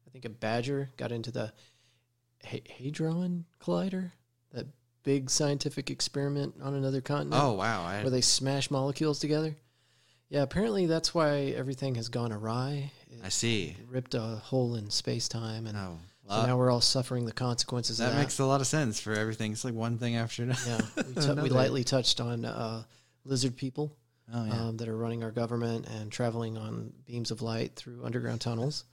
I 0.07 0.11
think 0.11 0.25
a 0.25 0.29
badger 0.31 0.91
got 0.97 1.11
into 1.13 1.31
the 1.31 1.53
Ha- 2.45 2.63
Hadron 2.69 3.45
Collider, 3.61 4.11
that 4.53 4.67
big 5.05 5.31
scientific 5.31 5.91
experiment 5.91 6.55
on 6.63 6.75
another 6.75 7.01
continent 7.01 7.41
Oh 7.43 7.53
wow! 7.53 7.85
I, 7.85 8.03
where 8.03 8.11
they 8.11 8.21
smash 8.21 8.71
molecules 8.71 9.21
together. 9.21 9.57
Yeah, 10.29 10.43
apparently 10.43 10.87
that's 10.87 11.15
why 11.15 11.55
everything 11.57 11.95
has 11.95 12.09
gone 12.09 12.33
awry. 12.33 12.91
I 13.25 13.29
see. 13.29 13.77
ripped 13.89 14.15
a 14.15 14.21
hole 14.21 14.77
in 14.77 14.91
space 14.91 15.29
time, 15.29 15.67
and 15.67 15.77
Oh, 15.77 15.99
so 16.29 16.47
now 16.47 16.57
we're 16.57 16.71
all 16.71 16.81
suffering 16.81 17.25
the 17.25 17.33
consequences 17.33 17.99
that 17.99 18.09
of 18.09 18.15
that. 18.15 18.21
makes 18.21 18.39
a 18.39 18.45
lot 18.45 18.61
of 18.61 18.67
sense 18.67 19.01
for 19.01 19.13
everything. 19.13 19.53
It's 19.53 19.65
like 19.65 19.75
one 19.75 19.99
thing 19.99 20.17
after 20.17 20.43
another. 20.43 20.61
yeah, 20.67 21.03
we, 21.15 21.15
t- 21.23 21.33
we 21.43 21.49
lightly 21.51 21.85
touched 21.85 22.21
on 22.21 22.45
uh, 22.45 22.83
lizard 23.25 23.57
people 23.57 23.97
Oh 24.33 24.45
yeah. 24.45 24.53
um, 24.67 24.77
that 24.79 24.89
are 24.89 24.97
running 24.97 25.23
our 25.23 25.31
government 25.31 25.87
and 25.89 26.11
traveling 26.11 26.59
on 26.59 26.93
beams 27.05 27.31
of 27.31 27.43
light 27.43 27.77
through 27.77 28.05
underground 28.05 28.41
tunnels. 28.41 28.85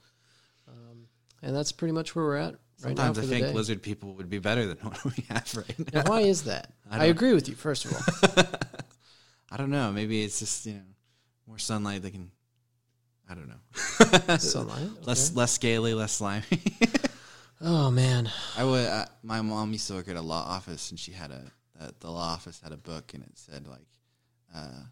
Um, 0.68 1.06
and 1.42 1.54
that's 1.56 1.72
pretty 1.72 1.90
much 1.92 2.14
where 2.14 2.24
we're 2.24 2.36
at 2.36 2.52
right 2.52 2.58
Sometimes 2.96 3.18
I 3.18 3.22
think 3.22 3.46
day. 3.46 3.52
lizard 3.52 3.82
people 3.82 4.14
would 4.14 4.30
be 4.30 4.38
better 4.38 4.64
than 4.66 4.76
what 4.82 5.04
we 5.04 5.24
have 5.28 5.54
right 5.56 5.92
now, 5.92 6.02
now. 6.02 6.10
why 6.10 6.20
is 6.20 6.44
that? 6.44 6.72
I 6.90 7.00
I, 7.00 7.04
agree 7.06 7.32
with 7.34 7.48
you. 7.48 7.54
First 7.56 7.84
of 7.84 7.94
all, 7.94 8.44
I 9.50 9.56
don't 9.56 9.70
know. 9.70 9.90
Maybe 9.92 10.22
it's 10.22 10.38
just 10.38 10.66
you 10.66 10.74
know 10.74 10.80
more 11.48 11.58
sunlight. 11.58 12.02
They 12.02 12.10
can. 12.10 12.30
I 13.28 13.34
don't 13.34 13.48
know. 13.48 14.36
sunlight. 14.38 15.06
Less 15.06 15.30
okay. 15.30 15.38
less 15.38 15.52
scaly, 15.52 15.94
less 15.94 16.12
slimy. 16.12 16.44
Oh 17.66 17.90
man, 17.90 18.30
I 18.58 18.64
would. 18.64 18.86
Uh, 18.86 19.06
my 19.22 19.40
mom 19.40 19.72
used 19.72 19.88
to 19.88 19.94
work 19.94 20.08
at 20.08 20.16
a 20.16 20.20
law 20.20 20.44
office, 20.46 20.90
and 20.90 21.00
she 21.00 21.12
had 21.12 21.30
a 21.30 21.42
the, 21.78 21.94
the 22.00 22.10
law 22.10 22.34
office 22.34 22.60
had 22.62 22.72
a 22.72 22.76
book, 22.76 23.14
and 23.14 23.22
it 23.22 23.30
said 23.36 23.66
like 23.66 23.86
uh, 24.54 24.82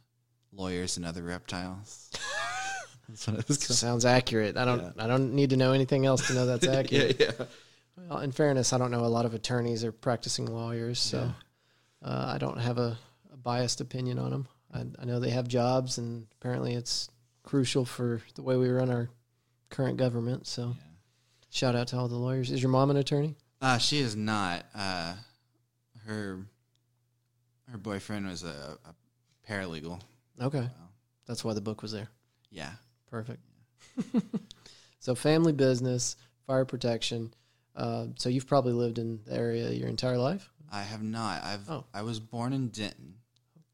lawyers 0.53 0.97
and 0.97 1.05
other 1.05 1.23
reptiles. 1.23 2.11
That's 3.09 3.27
what 3.27 3.41
it 3.41 3.49
was 3.49 3.61
sounds 3.61 4.07
accurate. 4.07 4.57
I 4.57 4.65
don't. 4.65 4.81
Yeah. 4.81 5.05
I 5.05 5.07
don't 5.07 5.35
need 5.35 5.51
to 5.51 5.57
know 5.57 5.73
anything 5.73 6.07
else 6.07 6.27
to 6.29 6.35
know 6.35 6.47
that's 6.47 6.67
accurate. 6.67 7.21
yeah, 7.21 7.33
yeah. 7.39 7.47
Well, 8.09 8.21
in 8.21 8.33
fairness, 8.33 8.73
I 8.73 8.79
don't 8.79 8.91
know 8.91 9.05
a 9.05 9.07
lot 9.07 9.27
of 9.27 9.35
attorneys 9.35 9.85
or 9.85 9.93
practicing 9.93 10.47
lawyers, 10.47 10.99
so 10.99 11.31
uh, 12.03 12.33
I 12.35 12.39
don't 12.39 12.59
have 12.59 12.79
a, 12.79 12.97
a 13.33 13.37
biased 13.37 13.83
opinion 13.83 14.19
on 14.19 14.31
them. 14.31 14.49
I, 14.73 14.85
I 15.01 15.05
know 15.05 15.21
they 15.21 15.31
have 15.31 15.47
jobs, 15.47 15.99
and 15.99 16.27
apparently 16.41 16.73
it's 16.75 17.11
crucial 17.43 17.85
for 17.85 18.21
the 18.35 18.43
way 18.43 18.57
we 18.57 18.69
run 18.69 18.91
our 18.91 19.09
current 19.71 19.97
government. 19.97 20.47
So, 20.47 20.77
shout 21.51 21.75
out 21.75 21.89
to 21.89 21.97
all 21.99 22.09
the 22.09 22.17
lawyers. 22.17 22.51
Is 22.51 22.63
your 22.63 22.71
mom 22.71 22.91
an 22.91 22.97
attorney? 22.97 23.37
Uh, 23.61 23.79
she 23.79 23.99
is 23.99 24.17
not. 24.17 24.65
Uh, 24.75 25.15
her 26.07 26.41
her 27.71 27.79
boyfriend 27.79 28.27
was 28.27 28.43
a, 28.43 28.79
a 28.85 28.95
paralegal. 29.51 30.01
Okay, 30.41 30.59
Well, 30.59 30.91
that's 31.27 31.45
why 31.45 31.55
the 31.55 31.61
book 31.61 31.83
was 31.83 31.93
there. 31.93 32.09
yeah. 32.51 32.73
Perfect. 33.11 33.41
so, 34.99 35.15
family 35.15 35.53
business, 35.53 36.17
fire 36.47 36.65
protection. 36.65 37.35
Uh, 37.77 38.07
so, 38.17 38.29
you've 38.31 38.47
probably 38.47 38.73
lived 38.73 38.99
in 38.99 39.21
the 39.27 39.35
area 39.35 39.71
your 39.71 39.89
entire 39.89 40.17
life. 40.19 40.51
I 40.73 40.83
have 40.83 41.03
not. 41.03 41.43
I've 41.45 41.69
Oh. 41.69 41.85
I 41.93 42.01
was 42.03 42.19
born 42.21 42.53
in 42.55 42.69
Denton. 42.69 43.17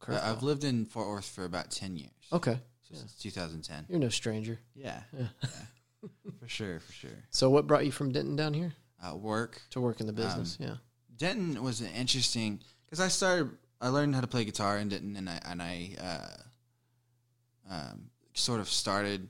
I've 0.09 0.43
lived 0.43 0.65
in 0.65 0.87
Fort 0.87 1.07
Worth 1.09 1.27
for 1.29 1.45
about 1.45 1.71
ten 1.71 1.97
years. 1.97 2.11
Okay, 2.33 2.59
So 2.88 2.95
since 2.97 3.14
2010. 3.16 3.87
you're 3.88 3.99
no 3.99 4.09
stranger. 4.09 4.59
Yeah. 4.75 5.02
Yeah. 5.12 5.26
yeah. 5.42 6.09
for 6.40 6.49
sure. 6.49 6.80
For 6.80 6.92
sure. 6.92 7.11
So, 7.30 7.50
what 7.50 7.66
brought 7.66 7.85
you 7.85 7.92
from 7.92 8.12
Denton 8.12 8.37
down 8.37 8.54
here 8.54 8.73
Uh, 9.02 9.14
work. 9.16 9.61
to 9.71 9.80
work 9.80 10.00
in 10.00 10.07
the 10.07 10.12
business? 10.12 10.57
yeah. 10.61 10.76
Denton 11.16 11.62
was 11.62 11.80
an 11.80 11.88
interesting 11.95 12.61
because 12.87 13.00
I 13.00 13.09
started. 13.09 13.50
I 13.80 13.88
learned 13.88 14.14
how 14.14 14.21
to 14.21 14.26
play 14.26 14.45
guitar 14.45 14.78
in 14.78 14.88
Denton, 14.88 15.16
and 15.16 15.28
I 15.28 15.40
and 15.45 15.61
I 15.62 15.90
uh, 16.00 17.75
um, 17.75 18.11
sort 18.35 18.61
of 18.61 18.68
started 18.68 19.28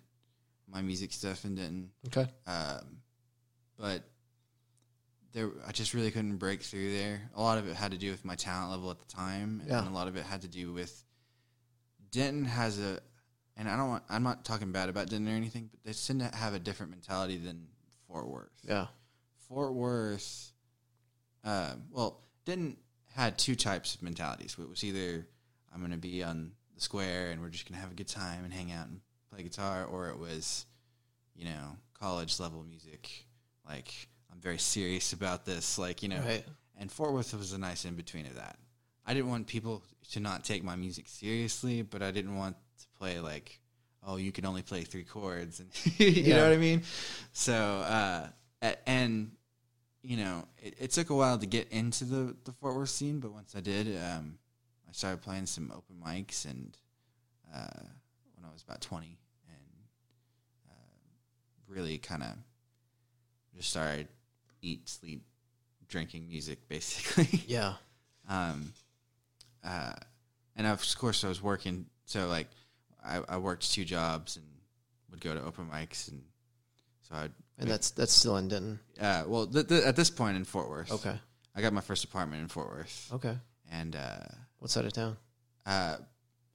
my 0.71 0.83
music 0.83 1.13
stuff 1.13 1.45
in 1.45 1.55
Denton. 1.55 1.91
Okay. 2.09 2.31
Um, 2.47 2.99
but 3.79 4.03
there, 5.33 5.51
I 5.67 5.73
just 5.73 5.95
really 5.95 6.11
couldn't 6.11 6.37
break 6.37 6.63
through 6.63 6.93
there. 6.97 7.31
A 7.35 7.41
lot 7.43 7.59
of 7.59 7.67
it 7.69 7.75
had 7.77 7.91
to 7.93 7.99
do 7.99 8.11
with 8.11 8.25
my 8.25 8.35
talent 8.35 8.71
level 8.71 8.91
at 8.91 8.99
the 8.99 9.07
time, 9.07 9.61
and 9.63 9.69
Yeah. 9.71 9.89
a 9.89 9.91
lot 9.91 10.09
of 10.09 10.17
it 10.17 10.25
had 10.25 10.43
to 10.43 10.49
do 10.49 10.73
with 10.73 11.05
Denton 12.11 12.45
has 12.45 12.79
a, 12.79 13.01
and 13.59 13.69
I 13.69 13.77
don't 13.77 13.89
want. 13.89 14.05
I'm 14.09 14.23
not 14.23 14.45
talking 14.45 14.73
bad 14.73 14.89
about 14.89 15.09
Denton 15.11 15.29
or 15.33 15.37
anything, 15.37 15.69
but 15.71 15.83
they 15.85 15.93
tend 15.93 16.21
to 16.21 16.35
have 16.37 16.55
a 16.55 16.59
different 16.59 16.91
mentality 16.91 17.37
than 17.37 17.67
Fort 18.07 18.27
Worth. 18.29 18.51
Yeah. 18.63 18.87
Fort 19.49 19.75
Worth, 19.75 20.53
uh, 21.45 21.75
well, 21.91 22.21
Denton 22.45 22.77
had 23.15 23.37
two 23.39 23.55
types 23.57 23.95
of 23.95 24.03
mentalities. 24.03 24.57
It 24.59 24.69
was 24.69 24.85
either 24.85 25.27
I'm 25.75 25.81
going 25.81 25.91
to 25.93 25.99
be 25.99 26.23
on 26.23 26.53
the 26.75 26.81
square 26.81 27.31
and 27.31 27.41
we're 27.41 27.49
just 27.49 27.67
going 27.69 27.75
to 27.77 27.81
have 27.83 27.91
a 27.93 27.95
good 27.97 28.09
time 28.09 28.45
and 28.45 28.53
hang 28.53 28.73
out 28.73 28.87
and 28.89 29.01
play 29.33 29.43
guitar, 29.43 29.85
or 29.85 30.09
it 30.09 30.19
was, 30.19 30.65
you 31.35 31.45
know, 31.45 31.77
college 31.99 32.39
level 32.41 32.63
music. 32.65 33.11
Like 33.67 33.93
I'm 34.33 34.41
very 34.41 34.59
serious 34.59 35.13
about 35.13 35.45
this. 35.45 35.79
Like 35.79 36.03
you 36.03 36.09
know, 36.09 36.21
Right. 36.21 36.45
and 36.79 36.91
Fort 36.93 37.13
Worth 37.13 37.35
was 37.35 37.53
a 37.53 37.59
nice 37.59 37.85
in 37.85 37.95
between 37.95 38.27
of 38.27 38.37
that. 38.37 38.57
I 39.07 39.15
didn't 39.15 39.31
want 39.31 39.47
people 39.47 39.83
to 40.13 40.21
not 40.21 40.45
take 40.45 40.63
my 40.63 40.77
music 40.77 41.09
seriously, 41.09 41.83
but 41.83 42.03
I 42.03 42.11
didn't 42.11 42.37
want 42.37 42.57
to 42.79 42.87
play 42.99 43.21
like, 43.21 43.61
oh, 44.07 44.17
you 44.17 44.33
can 44.33 44.45
only 44.47 44.63
play 44.63 44.83
three 44.83 45.05
chords, 45.05 45.61
and 45.61 45.69
you 45.99 46.23
Yeah. 46.23 46.37
know 46.37 46.45
what 46.45 46.53
I 46.53 46.57
mean. 46.59 46.83
So, 47.33 47.55
uh, 47.55 48.29
and 48.87 49.31
you 50.03 50.17
know, 50.17 50.45
it, 50.63 50.75
it 50.79 50.91
took 50.93 51.11
a 51.11 51.15
while 51.15 51.39
to 51.39 51.47
get 51.47 51.69
into 51.71 52.05
the 52.05 52.37
the 52.45 52.53
Fort 52.53 52.75
Worth 52.77 52.91
scene, 52.91 53.21
but 53.21 53.33
once 53.33 53.55
I 53.57 53.61
did, 53.61 53.87
um, 54.03 54.39
I 54.89 54.93
started 54.93 55.23
playing 55.23 55.47
some 55.47 55.73
open 55.77 55.97
mics, 56.05 56.45
and 56.45 56.77
uh, 57.55 57.83
when 58.37 58.45
I 58.49 58.53
was 58.53 58.63
about 58.63 58.81
twenty, 58.81 59.19
and 59.49 59.85
uh, 60.71 60.73
really 61.67 61.99
kind 61.99 62.23
of 62.23 62.31
just 63.57 63.71
started 63.71 64.09
eat, 64.63 64.89
sleep, 64.89 65.23
drinking 65.89 66.29
music, 66.29 66.59
basically. 66.69 67.43
Yeah. 67.47 67.75
um, 68.29 68.73
uh, 69.65 69.93
and 70.57 70.67
of 70.67 70.85
course 70.99 71.25
I 71.25 71.29
was 71.29 71.43
working. 71.43 71.87
So 72.05 72.27
like, 72.29 72.49
I, 73.05 73.23
I 73.29 73.37
worked 73.39 73.71
two 73.73 73.85
jobs 73.85 74.37
and 74.37 74.45
would 75.11 75.21
go 75.21 75.35
to 75.35 75.43
open 75.43 75.67
mics, 75.73 76.09
and 76.11 76.23
so 77.09 77.15
I'd. 77.17 77.33
And 77.59 77.69
that's 77.71 77.91
that's 77.91 78.13
still 78.13 78.37
in 78.37 78.49
Denton. 78.49 78.79
Uh, 79.01 79.25
well, 79.27 79.47
th- 79.47 79.67
th- 79.67 79.83
at 79.85 79.97
this 79.97 80.11
point 80.11 80.37
in 80.37 80.45
Fort 80.45 80.69
Worth, 80.69 80.93
Okay. 80.93 81.19
I 81.57 81.61
got 81.61 81.73
my 81.73 81.81
first 81.81 82.05
apartment 82.05 82.43
in 82.43 82.49
Fort 82.49 82.69
Worth, 82.69 83.11
Okay. 83.13 83.37
and 83.71 83.97
uh, 83.97 84.19
What 84.61 84.71
side 84.71 84.85
of 84.85 84.93
town? 84.93 85.17
uh, 85.67 85.97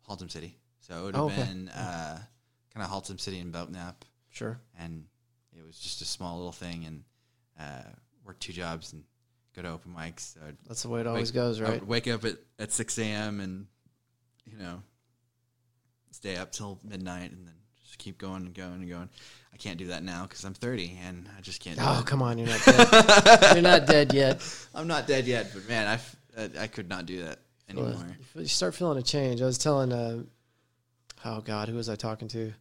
Haltom 0.09 0.31
City. 0.31 0.57
So 0.79 0.93
it 0.99 1.03
would 1.03 1.15
have 1.15 1.23
Oh, 1.23 1.27
okay. 1.27 1.43
been 1.43 1.67
uh, 1.69 2.19
kind 2.73 2.85
of 2.85 2.89
Haltom 2.89 3.19
City 3.19 3.39
and 3.39 3.51
Belknap, 3.51 4.05
Sure. 4.29 4.59
and 4.79 5.05
it 5.57 5.65
was 5.65 5.77
just 5.77 6.01
a 6.01 6.05
small 6.05 6.37
little 6.37 6.51
thing, 6.53 6.85
and 6.85 7.03
uh, 7.59 7.89
worked 8.25 8.39
two 8.41 8.53
jobs 8.53 8.93
and 8.93 9.03
go 9.55 9.61
to 9.61 9.69
open 9.69 9.93
mics. 9.93 10.33
So 10.35 10.39
That's 10.67 10.83
the 10.83 10.89
way 10.89 11.01
it 11.01 11.07
always 11.07 11.29
Wake- 11.31 11.35
goes, 11.35 11.59
I 11.59 11.63
right? 11.65 11.79
would 11.81 11.87
wake 11.87 12.07
up 12.07 12.23
at, 12.25 12.37
at 12.59 12.71
6 12.71 12.97
a.m. 12.99 13.39
and, 13.41 13.67
you 14.45 14.57
know, 14.57 14.81
stay 16.13 16.35
up 16.37 16.51
till 16.51 16.79
midnight 16.83 17.31
and 17.31 17.45
then 17.47 17.53
just 17.83 17.97
keep 17.97 18.17
going 18.17 18.45
and 18.45 18.53
going 18.53 18.73
and 18.73 18.89
going. 18.89 19.09
I 19.53 19.57
can't 19.57 19.77
do 19.77 19.87
that 19.87 20.03
now 20.03 20.23
because 20.23 20.43
I'm 20.45 20.53
30 20.53 20.97
and 21.05 21.29
I 21.37 21.41
just 21.41 21.61
can't 21.61 21.77
do 21.77 21.83
Oh, 21.85 22.03
come 22.05 22.21
on, 22.21 22.37
you're 22.37 22.47
not 22.47 22.61
dead. 22.65 23.53
you're 23.53 23.61
not 23.61 23.85
dead 23.85 24.13
yet. 24.13 24.41
I'm 24.75 24.87
not 24.87 25.05
dead 25.07 25.25
yet, 25.27 25.51
but 25.53 25.67
man, 25.67 25.87
I, 25.87 25.93
f- 25.93 26.15
I, 26.37 26.49
I 26.63 26.67
could 26.67 26.89
not 26.89 27.05
do 27.05 27.23
that 27.23 27.39
Well, 27.73 27.85
anymore. 27.87 28.17
You 28.35 28.47
start 28.47 28.73
feeling 28.73 28.97
a 28.97 29.03
change. 29.03 29.41
I 29.41 29.45
was 29.45 29.57
telling, 29.59 29.91
uh, 29.93 30.23
oh 31.25 31.41
God, 31.41 31.69
who 31.69 31.75
was 31.75 31.87
I 31.89 31.95
talking 31.95 32.27
to? 32.29 32.51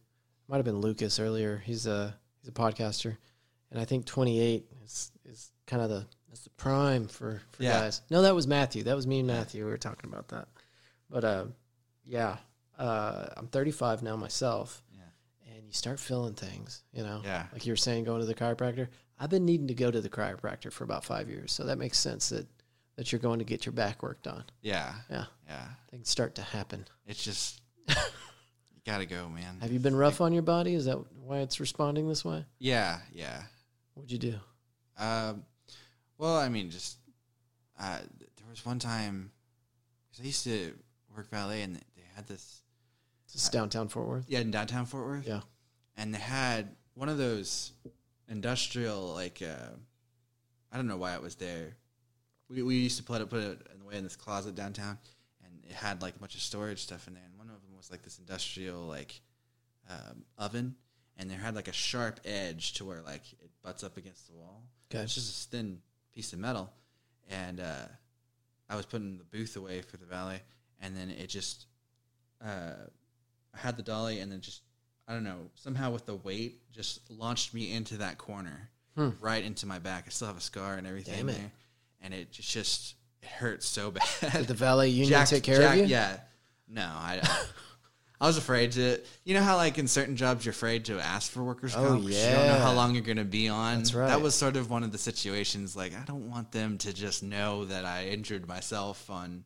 Might 0.47 0.57
have 0.57 0.65
been 0.65 0.81
Lucas 0.81 1.19
earlier. 1.19 1.61
He's 1.65 1.87
a 1.87 2.15
he's 2.41 2.49
a 2.49 2.51
podcaster, 2.51 3.17
and 3.71 3.79
I 3.79 3.85
think 3.85 4.05
28 4.05 4.65
is 4.83 5.11
is 5.25 5.51
kind 5.65 5.81
of 5.81 5.89
the 5.89 6.05
that's 6.29 6.41
the 6.43 6.49
prime 6.51 7.07
for 7.07 7.41
for 7.53 7.63
Yeah. 7.63 7.79
guys. 7.79 8.01
No, 8.11 8.21
that 8.23 8.35
was 8.35 8.45
Matthew. 8.45 8.83
That 8.83 8.95
was 8.95 9.07
me 9.07 9.19
and 9.19 9.27
Matthew. 9.27 9.63
We 9.65 9.71
were 9.71 9.77
talking 9.77 10.11
about 10.11 10.27
that. 10.27 10.47
But 11.09 11.23
uh, 11.23 11.45
yeah, 12.05 12.37
uh, 12.83 13.29
I'm 13.37 13.47
35 13.47 14.03
now 14.03 14.15
myself, 14.15 14.83
Yeah. 14.91 15.53
and 15.55 15.65
you 15.67 15.73
start 15.73 15.99
feeling 15.99 16.33
things. 16.33 16.83
You 16.91 17.03
know, 17.03 17.21
Yeah. 17.23 17.47
like 17.53 17.65
you 17.65 17.71
were 17.71 17.77
saying, 17.77 18.03
going 18.03 18.19
to 18.19 18.25
the 18.25 18.35
chiropractor. 18.35 18.89
I've 19.19 19.29
been 19.29 19.45
needing 19.45 19.67
to 19.67 19.73
go 19.73 19.89
to 19.91 20.01
the 20.01 20.09
chiropractor 20.09 20.71
for 20.71 20.83
about 20.83 21.05
five 21.05 21.29
years, 21.29 21.51
so 21.51 21.63
that 21.65 21.77
makes 21.77 21.97
sense 21.99 22.29
that 22.29 22.47
that 22.95 23.11
you're 23.11 23.19
going 23.19 23.39
to 23.39 23.45
get 23.45 23.65
your 23.65 23.73
back 23.73 24.03
worked 24.03 24.27
on. 24.27 24.43
Yeah. 24.61 24.93
Yeah, 25.09 25.25
Yeah. 25.47 25.67
things 25.89 26.09
start 26.09 26.35
to 26.35 26.43
happen. 26.43 26.85
It's 27.07 27.23
just, 27.23 27.59
you 27.89 27.95
gotta 28.85 29.07
go, 29.07 29.27
man. 29.29 29.59
Have 29.61 29.71
you 29.71 29.79
been 29.79 29.95
rough 29.95 30.21
on 30.21 30.31
your 30.31 30.43
body? 30.43 30.75
Is 30.75 30.85
that 30.85 30.97
why 31.23 31.39
it's 31.39 31.59
responding 31.59 32.07
this 32.07 32.23
way? 32.23 32.45
Yeah. 32.59 32.99
Yeah. 33.11 33.45
What'd 33.95 34.11
you 34.11 34.19
do? 34.19 34.39
Um, 34.97 35.43
well, 36.19 36.35
I 36.37 36.49
mean, 36.49 36.69
just 36.69 36.97
uh, 37.79 37.97
there 38.37 38.47
was 38.47 38.63
one 38.63 38.77
time 38.77 39.31
because 40.11 40.23
I 40.23 40.27
used 40.27 40.43
to 40.43 40.75
work 41.15 41.29
valet, 41.31 41.63
and 41.63 41.75
they 41.77 42.03
had 42.15 42.27
this 42.27 42.61
Is 43.33 43.41
this 43.43 43.49
downtown 43.49 43.87
Fort 43.87 44.07
Worth? 44.07 44.25
yeah 44.27 44.39
in 44.39 44.51
downtown 44.51 44.85
Fort 44.85 45.05
Worth. 45.05 45.27
Yeah. 45.27 45.41
and 45.97 46.13
they 46.13 46.19
had 46.19 46.75
one 46.93 47.09
of 47.09 47.17
those 47.17 47.71
industrial 48.29 49.13
like 49.13 49.41
uh, 49.41 49.69
I 50.71 50.77
don't 50.77 50.87
know 50.87 50.97
why 50.97 51.13
it 51.15 51.21
was 51.21 51.35
there. 51.35 51.75
We 52.49 52.61
we 52.63 52.75
used 52.75 52.97
to 52.97 53.03
put 53.03 53.21
it 53.21 53.29
put 53.29 53.41
it 53.41 53.59
away 53.83 53.97
in 53.97 54.03
this 54.03 54.15
closet 54.15 54.55
downtown, 54.55 54.97
and 55.43 55.53
it 55.67 55.73
had 55.73 56.01
like 56.01 56.15
a 56.15 56.19
bunch 56.19 56.35
of 56.35 56.41
storage 56.41 56.79
stuff 56.81 57.07
in 57.07 57.13
there. 57.13 57.23
And 57.25 57.37
one 57.37 57.47
of 57.47 57.61
them 57.61 57.75
was 57.77 57.89
like 57.91 58.03
this 58.03 58.19
industrial 58.19 58.81
like 58.81 59.19
um, 59.89 60.23
oven, 60.37 60.75
and 61.17 61.29
there 61.29 61.37
had 61.37 61.55
like 61.55 61.67
a 61.67 61.73
sharp 61.73 62.19
edge 62.25 62.73
to 62.73 62.85
where 62.85 63.01
like 63.01 63.23
it 63.33 63.49
butts 63.63 63.83
up 63.83 63.97
against 63.97 64.27
the 64.27 64.33
wall. 64.33 64.63
Okay. 64.91 65.03
It's 65.03 65.15
just 65.15 65.47
a 65.47 65.49
thin 65.49 65.79
piece 66.13 66.33
of 66.33 66.39
metal, 66.39 66.71
and 67.29 67.59
uh, 67.59 67.87
I 68.69 68.75
was 68.75 68.85
putting 68.85 69.17
the 69.17 69.23
booth 69.23 69.55
away 69.55 69.81
for 69.81 69.97
the 69.97 70.05
valet, 70.05 70.41
and 70.79 70.95
then 70.95 71.09
it 71.09 71.27
just 71.27 71.65
uh, 72.43 72.73
I 73.53 73.59
had 73.59 73.77
the 73.77 73.83
dolly, 73.83 74.19
and 74.19 74.31
then 74.31 74.41
just 74.41 74.61
I 75.07 75.13
don't 75.13 75.23
know 75.23 75.49
somehow 75.55 75.91
with 75.91 76.05
the 76.05 76.15
weight 76.15 76.59
just 76.71 77.01
launched 77.11 77.53
me 77.53 77.71
into 77.73 77.97
that 77.97 78.17
corner, 78.17 78.69
Hmm. 78.95 79.09
right 79.21 79.43
into 79.43 79.65
my 79.65 79.79
back. 79.79 80.05
I 80.07 80.09
still 80.09 80.27
have 80.27 80.37
a 80.37 80.41
scar 80.41 80.75
and 80.75 80.87
everything 80.87 81.25
there, 81.25 81.51
and 82.01 82.13
it 82.13 82.31
just, 82.31 82.49
just 82.51 82.95
it 83.21 83.27
hurts 83.29 83.67
so 83.67 83.91
bad. 84.21 84.31
Did 84.33 84.47
the 84.47 84.53
valet 84.53 84.89
union 84.89 85.09
Jack- 85.09 85.27
take 85.29 85.43
care 85.43 85.57
Jack- 85.59 85.73
of 85.73 85.79
you? 85.79 85.85
Yeah. 85.85 86.19
No, 86.69 86.83
I. 86.83 87.21
I 88.21 88.27
was 88.27 88.37
afraid 88.37 88.71
to. 88.73 89.01
You 89.25 89.33
know 89.33 89.43
how 89.43 89.57
like 89.57 89.77
in 89.77 89.87
certain 89.87 90.15
jobs 90.15 90.45
you're 90.45 90.51
afraid 90.51 90.85
to 90.85 90.97
ask 90.97 91.29
for 91.29 91.43
workers' 91.43 91.73
Oh, 91.75 91.97
yeah, 91.97 92.29
You 92.29 92.35
don't 92.37 92.47
know 92.47 92.59
how 92.63 92.71
long 92.73 92.93
you're 92.93 93.03
going 93.03 93.17
to 93.17 93.25
be 93.25 93.49
on. 93.49 93.79
That's 93.79 93.93
right. 93.93 94.07
That 94.07 94.21
was 94.21 94.33
sort 94.33 94.55
of 94.55 94.69
one 94.69 94.83
of 94.83 94.93
the 94.93 94.97
situations. 94.97 95.75
Like 95.75 95.93
I 95.93 96.03
don't 96.05 96.29
want 96.29 96.51
them 96.53 96.77
to 96.79 96.93
just 96.93 97.21
know 97.21 97.65
that 97.65 97.83
I 97.83 98.07
injured 98.07 98.47
myself 98.47 99.09
on 99.09 99.43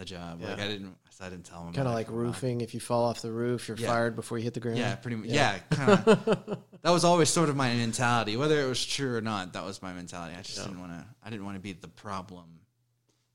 the 0.00 0.04
job. 0.06 0.42
Like 0.42 0.58
I 0.58 0.66
didn't. 0.66 0.96
So 1.10 1.24
I 1.24 1.30
didn't 1.30 1.44
tell 1.44 1.64
him. 1.66 1.72
Kind 1.72 1.86
of 1.86 1.94
like 1.94 2.06
for 2.08 2.12
a 2.14 2.16
roofing. 2.16 2.60
If 2.62 2.74
you 2.74 2.80
fall 2.80 3.04
off 3.04 3.20
the 3.22 3.30
roof, 3.30 3.68
you're 3.68 3.76
Yeah. 3.76 3.88
fired 3.88 4.16
before 4.16 4.38
you 4.38 4.44
hit 4.44 4.54
the 4.54 4.60
ground. 4.60 4.78
Yeah, 4.78 4.94
pretty 4.96 5.16
much. 5.16 5.28
Yeah, 5.28 5.58
kind 5.70 5.90
of. 5.92 6.58
that 6.82 6.90
was 6.90 7.04
always 7.04 7.28
sort 7.28 7.48
of 7.48 7.56
my 7.56 7.72
mentality, 7.74 8.36
whether 8.36 8.60
it 8.60 8.66
was 8.66 8.84
true 8.84 9.14
or 9.16 9.20
not. 9.20 9.52
That 9.52 9.64
was 9.64 9.82
my 9.82 9.92
mentality. 9.92 10.34
I 10.36 10.42
just 10.42 10.58
Yeah. 10.58 10.64
didn't 10.64 10.80
want 10.80 10.92
to. 10.92 11.04
I 11.24 11.30
didn't 11.30 11.44
want 11.44 11.56
to 11.56 11.60
be 11.60 11.72
the 11.72 11.88
problem. 11.88 12.44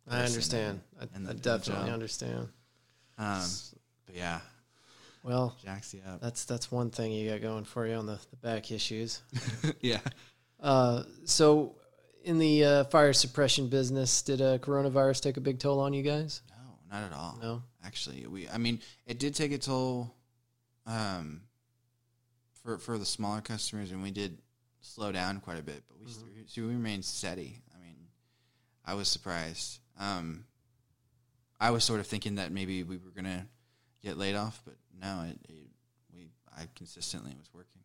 I 0.07 0.21
person 0.21 0.33
understand. 0.33 0.81
I, 0.99 1.03
in 1.15 1.23
the- 1.23 1.29
I 1.29 1.31
in 1.31 1.37
the 1.37 1.41
definitely 1.41 1.91
understand. 1.91 2.47
Um, 3.17 3.41
but 4.05 4.15
yeah, 4.15 4.39
Well, 5.23 5.55
jacks 5.63 5.93
you 5.93 6.01
up. 6.07 6.21
that's 6.21 6.43
that's 6.45 6.71
one 6.71 6.89
thing 6.91 7.11
you 7.11 7.29
got 7.29 7.41
going 7.41 7.63
for 7.63 7.87
you 7.87 7.95
on 7.95 8.05
the, 8.05 8.19
the 8.29 8.35
back 8.37 8.71
issues. 8.71 9.21
yeah. 9.81 9.99
Uh, 10.59 11.03
so, 11.25 11.75
in 12.23 12.39
the 12.39 12.63
uh, 12.65 12.83
fire 12.85 13.13
suppression 13.13 13.67
business, 13.69 14.21
did 14.21 14.41
uh, 14.41 14.57
coronavirus 14.57 15.21
take 15.21 15.37
a 15.37 15.41
big 15.41 15.59
toll 15.59 15.79
on 15.79 15.93
you 15.93 16.01
guys? 16.03 16.41
No, 16.89 16.99
not 16.99 17.11
at 17.11 17.13
all. 17.13 17.39
No. 17.41 17.63
actually, 17.83 18.25
we. 18.27 18.47
I 18.49 18.57
mean, 18.57 18.79
it 19.05 19.19
did 19.19 19.35
take 19.35 19.51
a 19.51 19.57
toll, 19.57 20.13
um, 20.85 21.41
for 22.63 22.77
for 22.77 22.97
the 22.97 23.05
smaller 23.05 23.41
customers, 23.41 23.91
and 23.91 24.01
we 24.03 24.11
did 24.11 24.37
slow 24.81 25.11
down 25.11 25.39
quite 25.39 25.59
a 25.59 25.63
bit, 25.63 25.83
but 25.87 25.99
we 25.99 26.05
Mm-hmm. 26.05 26.41
so 26.47 26.61
we 26.61 26.67
remained 26.67 27.03
steady. 27.05 27.61
I 27.75 27.79
mean, 27.83 27.95
I 28.85 28.93
was 28.93 29.07
surprised. 29.07 29.79
Um, 29.99 30.45
I 31.59 31.71
was 31.71 31.83
sort 31.83 31.99
of 31.99 32.07
thinking 32.07 32.35
that 32.35 32.51
maybe 32.51 32.83
we 32.83 32.97
were 32.97 33.11
gonna 33.15 33.47
get 34.03 34.17
laid 34.17 34.35
off, 34.35 34.61
but 34.65 34.75
no, 35.01 35.25
it, 35.29 35.39
it 35.49 35.67
we 36.13 36.29
I 36.55 36.67
consistently 36.75 37.33
was 37.37 37.49
working. 37.53 37.81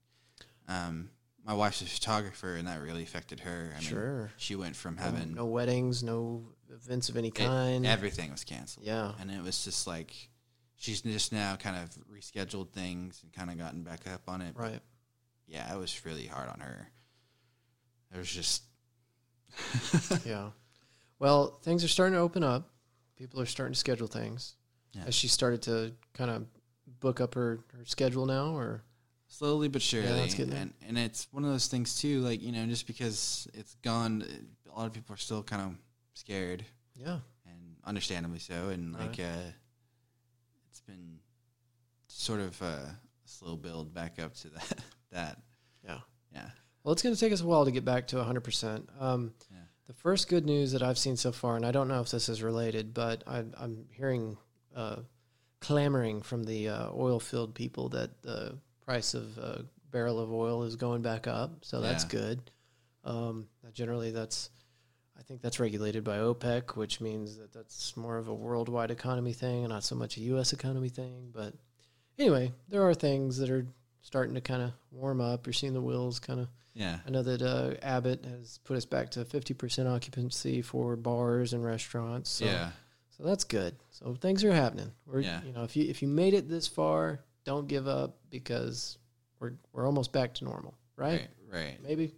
Um, 0.68 1.10
my 1.44 1.54
wife's 1.54 1.80
a 1.80 1.86
photographer, 1.86 2.54
and 2.56 2.68
that 2.68 2.80
really 2.82 3.02
affected 3.02 3.40
her. 3.40 3.70
I 3.74 3.80
mean, 3.80 3.88
Sure. 3.88 4.30
she 4.36 4.54
went 4.56 4.76
from 4.76 4.96
No, 4.96 5.02
having 5.02 5.34
no 5.34 5.46
weddings, 5.46 6.02
no 6.02 6.44
events 6.70 7.08
of 7.08 7.16
any 7.16 7.28
it- 7.28 7.34
kind. 7.34 7.86
everything 7.86 8.30
was 8.30 8.44
canceled. 8.44 8.86
Yeah. 8.86 9.12
and 9.20 9.30
it 9.30 9.42
was 9.42 9.64
just 9.64 9.86
like 9.86 10.14
she's 10.76 11.02
just 11.02 11.32
now 11.32 11.56
kind 11.56 11.76
of 11.76 11.90
rescheduled 12.12 12.70
things 12.70 13.20
and 13.22 13.32
kind 13.32 13.50
of 13.50 13.58
gotten 13.58 13.82
back 13.82 14.06
up 14.12 14.22
on 14.28 14.40
it. 14.42 14.54
But 14.56 14.62
right. 14.62 14.80
yeah, 15.46 15.72
it 15.74 15.78
was 15.78 16.04
really 16.04 16.26
hard 16.26 16.48
on 16.48 16.60
her. 16.60 16.88
It 18.14 18.18
was 18.18 18.30
just 18.30 18.62
yeah. 20.26 20.50
Well, 21.18 21.58
things 21.62 21.84
are 21.84 21.88
starting 21.88 22.14
to 22.14 22.20
open 22.20 22.42
up. 22.42 22.70
People 23.16 23.40
are 23.40 23.46
starting 23.46 23.74
to 23.74 23.78
schedule 23.78 24.06
things. 24.06 24.54
Yeah. 24.94 25.04
Has 25.04 25.14
she 25.14 25.28
started 25.28 25.62
to 25.62 25.92
kind 26.14 26.30
of 26.30 26.46
book 27.00 27.20
up 27.20 27.34
her, 27.34 27.60
her 27.76 27.84
schedule 27.84 28.26
now, 28.26 28.56
or 28.56 28.82
slowly 29.28 29.68
but 29.68 29.82
surely. 29.82 30.06
getting 30.28 30.50
there. 30.50 30.60
and 30.62 30.74
and 30.86 30.98
it's 30.98 31.28
one 31.30 31.44
of 31.44 31.50
those 31.50 31.68
things 31.68 32.00
too. 32.00 32.20
Like 32.20 32.42
you 32.42 32.52
know, 32.52 32.64
just 32.66 32.86
because 32.86 33.46
it's 33.54 33.74
gone, 33.82 34.24
a 34.72 34.78
lot 34.78 34.86
of 34.86 34.92
people 34.92 35.14
are 35.14 35.18
still 35.18 35.42
kind 35.42 35.62
of 35.62 35.74
scared, 36.20 36.64
yeah, 36.94 37.18
and 37.46 37.76
understandably 37.84 38.38
so. 38.38 38.68
And 38.68 38.92
like 38.92 39.10
Right. 39.18 39.20
uh, 39.20 39.50
it's 40.70 40.80
been 40.80 41.18
sort 42.08 42.40
of 42.40 42.60
a 42.62 42.98
slow 43.24 43.56
build 43.56 43.94
back 43.94 44.18
up 44.18 44.34
to 44.34 44.48
that. 44.50 44.78
that 45.12 45.38
yeah. 45.84 45.98
yeah. 46.32 46.50
Well, 46.84 46.92
it's 46.92 47.02
going 47.02 47.14
to 47.14 47.20
take 47.20 47.32
us 47.32 47.40
a 47.40 47.46
while 47.46 47.64
to 47.64 47.70
get 47.70 47.84
back 47.84 48.06
to 48.08 48.16
100%. 48.16 48.86
Um, 49.00 49.34
Yeah. 49.50 49.58
The 49.86 49.92
first 49.94 50.28
good 50.28 50.46
news 50.46 50.72
that 50.72 50.82
I've 50.82 50.98
seen 50.98 51.16
so 51.16 51.32
far, 51.32 51.56
and 51.56 51.66
I 51.66 51.72
don't 51.72 51.88
know 51.88 52.00
if 52.00 52.10
this 52.10 52.28
is 52.28 52.42
related, 52.44 52.94
but 52.94 53.24
I, 53.26 53.38
I'm 53.58 53.86
hearing 53.90 54.36
uh, 54.74 54.96
clamoring 55.60 56.22
from 56.22 56.44
the 56.44 56.68
uh, 56.68 56.90
oil 56.94 57.18
field 57.18 57.54
people 57.54 57.88
that 57.90 58.22
the 58.22 58.56
price 58.84 59.14
of 59.14 59.36
a 59.38 59.64
barrel 59.90 60.20
of 60.20 60.32
oil 60.32 60.62
is 60.62 60.76
going 60.76 61.02
back 61.02 61.26
up. 61.26 61.64
So 61.64 61.80
that's 61.80 62.04
good. 62.04 62.50
Um, 63.04 63.48
generally, 63.72 64.10
that's 64.12 64.50
I 65.20 65.22
think 65.22 65.42
that's 65.42 65.60
regulated 65.60 66.02
by 66.02 66.16
OPEC, 66.18 66.76
which 66.76 67.00
means 67.00 67.36
that 67.36 67.52
that's 67.52 67.96
more 67.96 68.16
of 68.16 68.28
a 68.28 68.34
worldwide 68.34 68.90
economy 68.90 69.32
thing 69.34 69.60
and 69.64 69.68
not 69.68 69.84
so 69.84 69.94
much 69.94 70.16
a 70.16 70.20
U.S. 70.20 70.52
economy 70.54 70.88
thing. 70.88 71.30
But 71.32 71.52
anyway, 72.18 72.52
there 72.68 72.82
are 72.88 72.94
things 72.94 73.36
that 73.38 73.50
are 73.50 73.66
starting 74.02 74.34
to 74.34 74.40
kind 74.40 74.62
of 74.62 74.72
warm 74.90 75.20
up. 75.20 75.46
You're 75.46 75.52
seeing 75.52 75.74
the 75.74 75.80
wheels 75.82 76.18
kind 76.18 76.40
of 76.40 76.48
Yeah. 76.74 76.98
I 77.06 77.10
know 77.10 77.22
that 77.22 77.42
uh, 77.42 77.74
Abbott 77.82 78.24
has 78.24 78.58
put 78.64 78.76
us 78.78 78.86
back 78.86 79.10
to 79.10 79.24
50% 79.26 79.86
occupancy 79.86 80.62
for 80.62 80.96
bars 80.96 81.52
and 81.52 81.62
restaurants. 81.62 82.30
So, 82.30 82.46
yeah. 82.46 82.70
so 83.10 83.22
that's 83.24 83.44
good. 83.44 83.76
So 83.90 84.14
things 84.14 84.42
are 84.44 84.52
happening. 84.52 84.90
We're, 85.06 85.20
Yeah. 85.20 85.42
you 85.44 85.52
know, 85.52 85.64
if 85.64 85.76
you 85.76 85.84
if 85.88 86.00
you 86.00 86.08
made 86.08 86.32
it 86.32 86.48
this 86.48 86.66
far, 86.66 87.20
don't 87.44 87.68
give 87.68 87.86
up 87.86 88.16
because 88.30 88.96
we're 89.38 89.52
we're 89.72 89.84
almost 89.86 90.12
back 90.12 90.32
to 90.34 90.44
normal, 90.44 90.74
right? 90.96 91.28
Right. 91.52 91.62
Right. 91.64 91.82
Maybe 91.82 92.14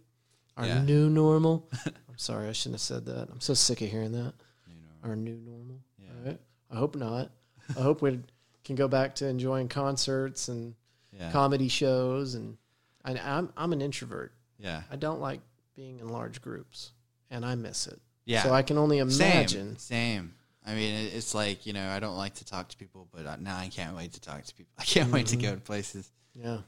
our 0.57 0.65
Yeah. 0.65 0.83
new 0.83 1.09
normal. 1.09 1.69
I'm 1.85 2.17
sorry, 2.17 2.47
I 2.47 2.51
shouldn't 2.51 2.75
have 2.75 2.81
said 2.81 3.05
that. 3.05 3.29
I'm 3.31 3.41
so 3.41 3.53
sick 3.53 3.81
of 3.81 3.89
hearing 3.89 4.11
that. 4.13 4.33
Know, 4.67 5.09
Our 5.09 5.15
new 5.15 5.35
normal. 5.37 5.79
Yeah. 5.99 6.09
Right. 6.25 6.39
I 6.71 6.75
hope 6.75 6.95
not. 6.95 7.31
I 7.77 7.81
hope 7.81 8.01
we 8.01 8.19
can 8.63 8.75
go 8.75 8.87
back 8.87 9.15
to 9.15 9.27
enjoying 9.27 9.67
concerts 9.67 10.47
and 10.47 10.75
yeah. 11.11 11.31
comedy 11.31 11.67
shows 11.67 12.35
and 12.35 12.57
I, 13.05 13.13
I'm 13.19 13.51
I'm 13.57 13.73
an 13.73 13.81
introvert. 13.81 14.33
yeah. 14.57 14.83
I 14.91 14.95
don't 14.95 15.19
like 15.19 15.41
being 15.75 15.99
in 15.99 16.07
large 16.07 16.41
groups, 16.41 16.91
and 17.31 17.43
I 17.45 17.55
miss 17.55 17.87
it. 17.87 17.99
Yeah. 18.25 18.43
So 18.43 18.53
I 18.53 18.61
can 18.61 18.77
only 18.77 18.99
imagine. 18.99 19.77
Same. 19.77 20.23
Same. 20.23 20.33
I 20.65 20.75
mean, 20.75 20.93
it's 21.13 21.33
like 21.35 21.65
you 21.65 21.73
know, 21.73 21.89
I 21.89 21.99
don't 21.99 22.15
like 22.15 22.35
to 22.35 22.45
talk 22.45 22.69
to 22.69 22.77
people, 22.77 23.07
but 23.13 23.41
now 23.41 23.57
I 23.57 23.67
can't 23.67 23.95
wait 23.97 24.13
to 24.13 24.21
talk 24.21 24.43
to 24.43 24.53
people. 24.55 24.71
I 24.79 24.83
can't 24.83 25.11
wait 25.11 25.27
to 25.27 25.35
Mhm. 25.37 25.41
go 25.41 25.55
to 25.55 25.59
places, 25.61 26.09
Yeah. 26.33 26.59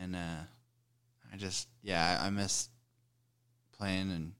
and 0.00 0.16
uh, 0.16 0.40
I 1.32 1.36
just 1.36 1.68
yeah, 1.82 2.18
I, 2.22 2.28
I 2.28 2.30
miss 2.30 2.68
playing 3.82 4.10
in 4.12 4.32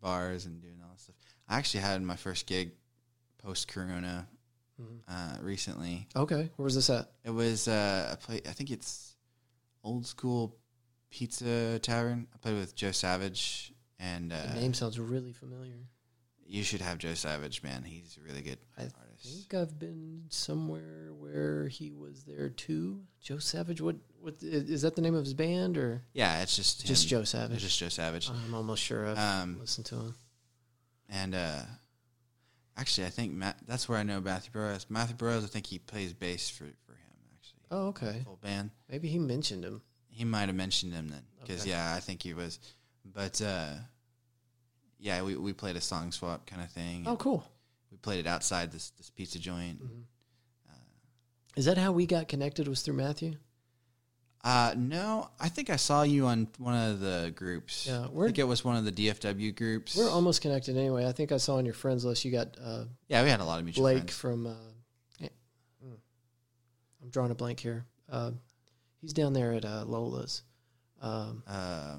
bars 0.00 0.46
and 0.46 0.62
doing 0.62 0.76
all 0.82 0.88
that 0.90 1.00
stuff. 1.00 1.14
I 1.48 1.58
actually 1.58 1.80
had 1.80 2.00
my 2.02 2.16
first 2.16 2.46
gig 2.46 2.72
post 3.38 3.68
Corona 3.68 4.26
Mhm. 4.80 5.00
uh, 5.06 5.36
recently. 5.42 6.08
Okay. 6.16 6.50
Where 6.56 6.64
was 6.64 6.74
this 6.74 6.88
at? 6.88 7.12
It 7.22 7.30
was 7.30 7.68
uh, 7.68 8.08
a 8.12 8.16
play. 8.16 8.40
I 8.48 8.52
think 8.52 8.70
it's 8.70 9.16
old 9.84 10.06
school 10.06 10.56
pizza 11.10 11.78
tavern. 11.80 12.26
I 12.34 12.38
played 12.38 12.56
with 12.56 12.74
Joe 12.74 12.92
Savage, 12.92 13.74
and 13.98 14.32
uh, 14.32 14.46
The 14.54 14.60
name 14.60 14.72
sounds 14.72 14.98
really 14.98 15.32
familiar. 15.34 15.76
You 16.50 16.64
should 16.64 16.80
have 16.80 16.98
Joe 16.98 17.14
Savage, 17.14 17.62
man. 17.62 17.84
He's 17.84 18.18
a 18.20 18.26
really 18.26 18.42
good 18.42 18.58
I 18.76 18.82
artist. 18.82 18.96
I 19.24 19.28
think 19.28 19.54
I've 19.54 19.78
been 19.78 20.24
somewhere 20.30 21.10
where 21.18 21.68
he 21.68 21.92
was 21.92 22.24
there 22.24 22.48
too. 22.48 23.02
Joe 23.20 23.38
Savage. 23.38 23.80
What? 23.80 23.96
What 24.20 24.42
is 24.42 24.82
that? 24.82 24.96
The 24.96 25.00
name 25.02 25.14
of 25.14 25.24
his 25.24 25.32
band 25.34 25.78
or 25.78 26.02
Yeah, 26.12 26.42
it's 26.42 26.56
just 26.56 26.84
just 26.84 27.04
him. 27.04 27.08
Joe 27.10 27.20
It's 27.20 27.30
Savage? 27.30 27.60
just 27.60 27.78
Joe 27.78 27.88
Savage. 27.88 28.28
I'm 28.30 28.52
almost 28.54 28.82
sure 28.82 29.06
I've 29.06 29.18
Um, 29.18 29.58
listened 29.60 29.86
to 29.86 29.94
him. 29.96 30.14
and 31.08 31.34
uh, 31.34 31.62
actually, 32.76 33.06
I 33.06 33.10
think 33.10 33.32
Matt, 33.32 33.56
that's 33.66 33.88
where 33.88 33.98
I 33.98 34.02
know 34.02 34.20
Matthew 34.20 34.50
Burrows. 34.52 34.86
Matthew 34.88 35.16
Burrows, 35.16 35.44
I 35.44 35.46
think 35.48 35.66
he 35.66 35.78
plays 35.78 36.12
bass 36.12 36.48
for, 36.50 36.64
for 36.84 36.92
him, 36.92 37.16
actually. 37.36 37.62
Oh, 37.70 37.86
okay. 37.88 38.22
Full 38.24 38.36
band. 38.42 38.70
Maybe 38.90 39.08
he 39.08 39.18
mentioned 39.18 39.64
him. 39.64 39.82
He 40.08 40.24
might 40.24 40.48
have 40.48 40.56
mentioned 40.56 40.92
him 40.92 41.08
then. 41.08 41.22
Because, 41.40 41.62
Okay. 41.62 41.70
yeah, 41.70 41.94
I 41.94 42.00
think 42.00 42.22
he 42.22 42.34
was. 42.34 42.58
But, 43.04 43.40
uh, 43.40 43.74
yeah, 45.00 45.22
we, 45.22 45.36
we 45.36 45.52
played 45.52 45.76
a 45.76 45.80
song 45.80 46.12
swap 46.12 46.46
kind 46.46 46.62
of 46.62 46.70
thing. 46.70 47.04
Oh, 47.06 47.16
cool. 47.16 47.44
We 47.90 47.96
played 47.98 48.20
it 48.20 48.26
outside 48.26 48.70
this, 48.70 48.90
this 48.90 49.10
pizza 49.10 49.38
joint. 49.38 49.82
Mhm. 49.82 50.02
Is 51.56 51.64
that 51.64 51.76
how 51.78 51.90
we 51.92 52.06
got 52.06 52.28
connected? 52.28 52.68
Was 52.68 52.82
through 52.82 52.94
Matthew? 52.94 53.34
Uh, 54.42 54.72
no, 54.76 55.28
I 55.38 55.48
think 55.50 55.68
I 55.68 55.76
saw 55.76 56.02
you 56.02 56.26
on 56.26 56.48
one 56.58 56.74
of 56.74 57.00
the 57.00 57.32
groups. 57.34 57.86
Yeah, 57.86 58.04
I 58.06 58.24
think 58.24 58.38
it 58.38 58.44
was 58.44 58.64
one 58.64 58.76
of 58.76 58.84
the 58.84 58.92
DFW 58.92 59.54
groups. 59.54 59.96
We're 59.96 60.08
almost 60.08 60.40
connected 60.40 60.76
anyway. 60.78 61.06
I 61.06 61.12
think 61.12 61.30
I 61.32 61.36
saw 61.36 61.56
on 61.56 61.64
your 61.66 61.74
friends 61.74 62.04
list 62.04 62.24
you 62.24 62.30
got 62.30 62.56
uh, 62.62 62.84
Yeah, 63.08 63.22
we 63.22 63.28
had 63.28 63.40
a 63.40 63.44
lot 63.44 63.58
of 63.58 63.64
mutual 63.64 63.82
Blake 63.82 63.98
friends. 64.10 64.16
from. 64.16 64.46
Uh, 64.46 64.54
eh, 65.22 65.28
mm, 65.84 65.96
I'm 67.02 67.10
drawing 67.10 67.32
a 67.32 67.34
blank 67.34 67.60
here. 67.60 67.84
Uh, 68.08 68.30
he's 69.02 69.12
down 69.12 69.34
there 69.34 69.52
at 69.52 69.64
uh, 69.66 69.84
Lola's. 69.84 70.42
Um, 71.02 71.42
Uh, 71.46 71.96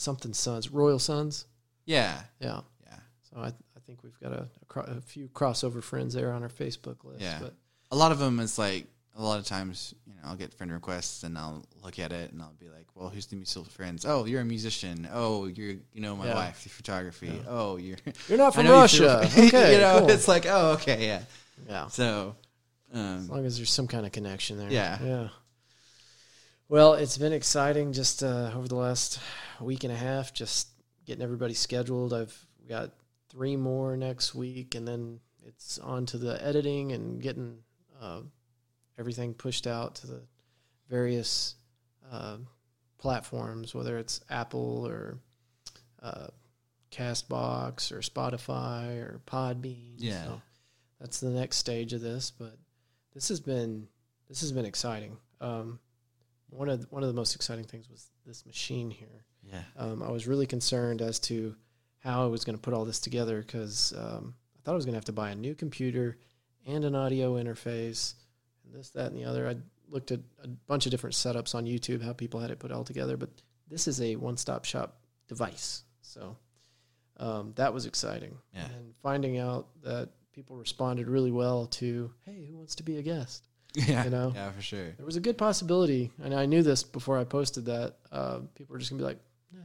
something 0.00 0.32
Sons, 0.32 0.70
Royal 0.70 0.98
Sons. 0.98 1.46
yeah, 1.84 2.22
Yeah. 2.40 2.60
yeah. 2.86 2.96
So 3.30 3.40
I, 3.40 3.48
I 3.48 3.80
think 3.86 4.02
we've 4.02 4.18
got 4.20 4.32
a, 4.32 4.42
a, 4.62 4.64
cro- 4.66 4.84
a 4.84 5.00
few 5.00 5.28
crossover 5.28 5.82
friends 5.82 6.14
there 6.14 6.32
on 6.32 6.42
our 6.42 6.48
Facebook 6.48 7.04
list. 7.04 7.20
Yeah. 7.20 7.38
But 7.40 7.54
a 7.90 7.96
lot 7.96 8.10
of 8.12 8.18
them 8.18 8.40
is 8.40 8.58
like 8.58 8.86
a 9.16 9.22
lot 9.22 9.38
of 9.38 9.44
times, 9.44 9.94
you 10.06 10.14
know, 10.14 10.20
I'll 10.24 10.36
get 10.36 10.54
friend 10.54 10.72
requests 10.72 11.22
and 11.24 11.36
I'll 11.36 11.64
look 11.84 11.98
at 11.98 12.12
it 12.12 12.32
and 12.32 12.40
I'll 12.40 12.54
be 12.58 12.68
like, 12.68 12.86
"Well, 12.94 13.08
who's 13.10 13.26
the 13.26 13.36
mutual 13.36 13.64
friends? 13.64 14.06
Oh, 14.06 14.24
you're 14.24 14.40
a 14.40 14.44
musician. 14.44 15.06
Oh, 15.12 15.46
you're 15.46 15.74
you 15.92 16.00
know 16.00 16.16
my 16.16 16.26
Yeah. 16.28 16.34
wife, 16.34 16.56
photography. 16.70 17.42
Oh, 17.46 17.76
you're 17.76 17.98
You're 18.28 18.38
not 18.38 18.54
from 18.54 18.64
know 18.64 18.76
you 18.76 18.80
Russia. 18.80 19.20
okay, 19.38 19.74
you 19.74 19.80
know, 19.80 19.98
cool. 20.00 20.10
it's 20.10 20.28
like, 20.28 20.46
oh, 20.46 20.72
okay, 20.74 21.06
yeah. 21.06 21.22
yeah. 21.68 21.88
So, 21.88 22.36
As 22.94 22.98
um, 23.00 23.28
long 23.28 23.44
as 23.44 23.56
there's 23.56 23.70
some 23.70 23.86
kind 23.88 24.06
of 24.06 24.12
connection 24.12 24.56
there. 24.58 24.70
Yeah. 24.70 24.98
Yeah. 25.02 25.28
Well, 26.70 26.94
it's 26.94 27.18
been 27.18 27.32
exciting 27.32 27.92
just 27.92 28.22
uh, 28.22 28.52
over 28.54 28.68
the 28.68 28.76
last 28.76 29.18
week 29.60 29.82
and 29.82 29.92
a 29.92 29.96
half, 29.96 30.32
just 30.32 30.68
getting 31.04 31.20
everybody 31.20 31.52
scheduled. 31.52 32.14
I've 32.14 32.46
got 32.68 32.92
three 33.28 33.56
more 33.56 33.96
next 33.96 34.36
week, 34.36 34.76
and 34.76 34.86
then 34.86 35.18
it's 35.44 35.80
on 35.80 36.06
to 36.06 36.16
the 36.16 36.40
editing 36.46 36.92
and 36.92 37.20
getting 37.20 37.58
uh, 38.00 38.20
everything 39.00 39.34
pushed 39.34 39.66
out 39.66 39.96
to 39.96 40.06
the 40.06 40.22
various 40.88 41.56
uh, 42.08 42.36
platforms, 42.98 43.74
whether 43.74 43.98
it's 43.98 44.20
Apple 44.30 44.86
or 44.86 45.18
uh, 46.00 46.28
Castbox 46.92 47.90
or 47.90 47.98
Spotify 47.98 48.96
or 48.96 49.20
Podbean. 49.26 49.94
Yeah. 49.96 50.22
So 50.22 50.42
that's 51.00 51.18
the 51.18 51.30
next 51.30 51.56
stage 51.56 51.92
of 51.94 52.00
this, 52.00 52.30
but 52.30 52.56
this 53.12 53.28
has 53.28 53.40
been 53.40 53.88
this 54.28 54.40
has 54.42 54.52
been 54.52 54.66
exciting. 54.66 55.16
Um, 55.40 55.80
one 56.50 56.68
of 56.68 56.80
the, 56.80 56.86
one 56.90 57.02
of 57.02 57.08
the 57.08 57.14
most 57.14 57.34
exciting 57.34 57.64
things 57.64 57.88
was 57.88 58.08
this 58.26 58.44
machine 58.46 58.90
here. 58.90 59.24
yeah, 59.42 59.62
Um, 59.76 60.02
I 60.02 60.10
was 60.10 60.26
really 60.26 60.46
concerned 60.46 61.00
as 61.02 61.18
to 61.20 61.56
how 61.98 62.24
I 62.24 62.26
was 62.26 62.44
going 62.44 62.56
to 62.56 62.60
put 62.62 62.74
all 62.74 62.84
this 62.84 63.00
together 63.00 63.40
because 63.42 63.92
um, 63.96 64.34
I 64.56 64.60
thought 64.64 64.72
I 64.72 64.74
was 64.74 64.84
going 64.84 64.94
to 64.94 64.98
have 64.98 65.04
to 65.06 65.12
buy 65.12 65.30
a 65.30 65.34
new 65.34 65.54
computer 65.54 66.18
and 66.66 66.84
an 66.84 66.94
audio 66.94 67.34
interface 67.34 68.14
and 68.64 68.74
this, 68.74 68.90
that, 68.90 69.12
and 69.12 69.16
the 69.16 69.24
other. 69.24 69.48
I 69.48 69.56
looked 69.88 70.10
at 70.12 70.20
a 70.42 70.48
bunch 70.48 70.86
of 70.86 70.90
different 70.90 71.14
setups 71.14 71.54
on 71.54 71.66
YouTube, 71.66 72.02
how 72.02 72.12
people 72.12 72.40
had 72.40 72.50
it 72.50 72.58
put 72.58 72.72
all 72.72 72.84
together, 72.84 73.16
but 73.16 73.30
this 73.68 73.86
is 73.88 74.00
a 74.00 74.16
one-stop 74.16 74.64
shop 74.64 75.00
device. 75.28 75.82
So 76.02 76.36
um, 77.18 77.52
that 77.56 77.74
was 77.74 77.86
exciting. 77.86 78.36
Yeah. 78.54 78.66
And 78.66 78.94
finding 79.02 79.38
out 79.38 79.68
that 79.82 80.10
people 80.32 80.56
responded 80.56 81.08
really 81.08 81.32
well 81.32 81.66
to, 81.66 82.12
hey, 82.24 82.46
who 82.48 82.56
wants 82.56 82.76
to 82.76 82.82
be 82.82 82.96
a 82.98 83.02
guest? 83.02 83.48
yeah, 83.88 84.04
You 84.04 84.10
know? 84.10 84.32
yeah, 84.34 84.50
for 84.50 84.62
sure. 84.62 84.90
There 84.96 85.06
was 85.06 85.16
a 85.16 85.20
good 85.20 85.38
possibility, 85.38 86.10
and 86.22 86.34
I 86.34 86.46
knew 86.46 86.62
this 86.62 86.82
before 86.82 87.18
I 87.18 87.24
posted 87.24 87.66
that. 87.66 87.96
Uh, 88.10 88.40
people 88.54 88.72
were 88.74 88.78
just 88.78 88.90
gonna 88.90 89.00
be 89.00 89.04
like, 89.06 89.20
nah, 89.52 89.60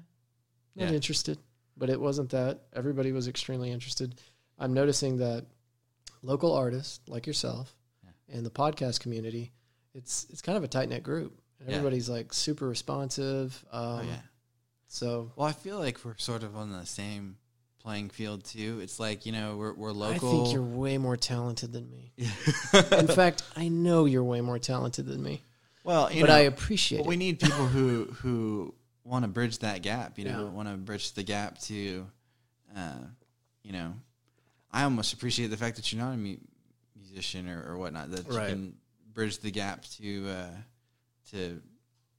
not 0.75 0.89
Yeah. 0.89 0.95
interested. 0.95 1.37
But 1.77 1.89
it 1.89 1.99
wasn't 1.99 2.29
that. 2.29 2.61
Everybody 2.71 3.11
was 3.11 3.27
extremely 3.27 3.69
interested. 3.71 4.15
I'm 4.57 4.73
noticing 4.73 5.17
that 5.17 5.45
local 6.21 6.53
artists 6.53 7.01
like 7.09 7.27
yourself 7.27 7.75
Yeah. 8.03 8.37
and 8.37 8.45
the 8.45 8.49
podcast 8.49 9.01
community, 9.01 9.51
it's 9.93 10.25
it's 10.29 10.41
kind 10.41 10.57
of 10.57 10.63
a 10.63 10.67
tight 10.69 10.87
knit 10.87 11.03
group. 11.03 11.41
And 11.59 11.69
Yeah. 11.69 11.75
everybody's 11.77 12.07
like 12.09 12.31
super 12.33 12.65
responsive. 12.67 13.65
Um, 13.71 13.81
oh 13.81 14.01
yeah. 14.03 14.21
So 14.87 15.31
Well, 15.35 15.47
I 15.47 15.51
feel 15.51 15.77
like 15.79 16.05
we're 16.05 16.15
sort 16.17 16.43
of 16.43 16.55
on 16.55 16.71
the 16.71 16.85
same 16.85 17.37
playing 17.85 18.09
field 18.09 18.43
too. 18.43 18.79
It's 18.81 18.99
like 18.99 19.25
you 19.27 19.31
know 19.31 19.55
we're 19.57 19.73
we're 19.73 19.91
local. 19.91 20.29
I 20.29 20.43
think 20.43 20.53
you're 20.53 20.63
way 20.63 20.97
more 20.97 21.15
talented 21.15 21.71
than 21.71 21.89
me. 21.89 22.11
In 22.17 23.07
fact, 23.07 23.43
I 23.55 23.67
know 23.67 24.05
you're 24.05 24.23
way 24.23 24.41
more 24.41 24.57
talented 24.59 25.05
than 25.05 25.21
me. 25.21 25.43
well, 25.83 26.11
you 26.11 26.21
but 26.21 26.29
know, 26.29 26.35
I 26.35 26.39
appreciate 26.39 26.99
But 26.99 27.05
it. 27.05 27.09
we 27.09 27.15
need 27.15 27.39
people 27.39 27.65
who 27.67 28.05
who 28.21 28.73
want 29.03 29.23
to 29.23 29.27
bridge 29.29 29.59
that 29.59 29.83
gap. 29.83 30.17
You 30.17 30.25
know, 30.25 30.45
Yeah. 30.45 30.49
want 30.49 30.67
to 30.67 30.75
bridge 30.77 31.11
the 31.13 31.21
gap 31.23 31.59
to, 31.59 32.07
uh, 32.75 32.91
you 33.63 33.71
know, 33.71 33.93
I 34.71 34.83
almost 34.83 35.13
appreciate 35.13 35.47
the 35.51 35.57
fact 35.57 35.75
that 35.75 35.93
you're 35.93 36.01
not 36.03 36.13
a 36.13 36.17
mu- 36.17 36.37
musician 36.99 37.47
or, 37.47 37.63
or 37.71 37.77
whatnot. 37.77 38.09
That 38.11 38.27
Right. 38.27 38.49
you 38.49 38.55
can 38.55 38.75
bridge 39.13 39.37
the 39.39 39.51
gap 39.51 39.85
to 39.99 40.27
uh, 40.29 40.49
to 41.31 41.61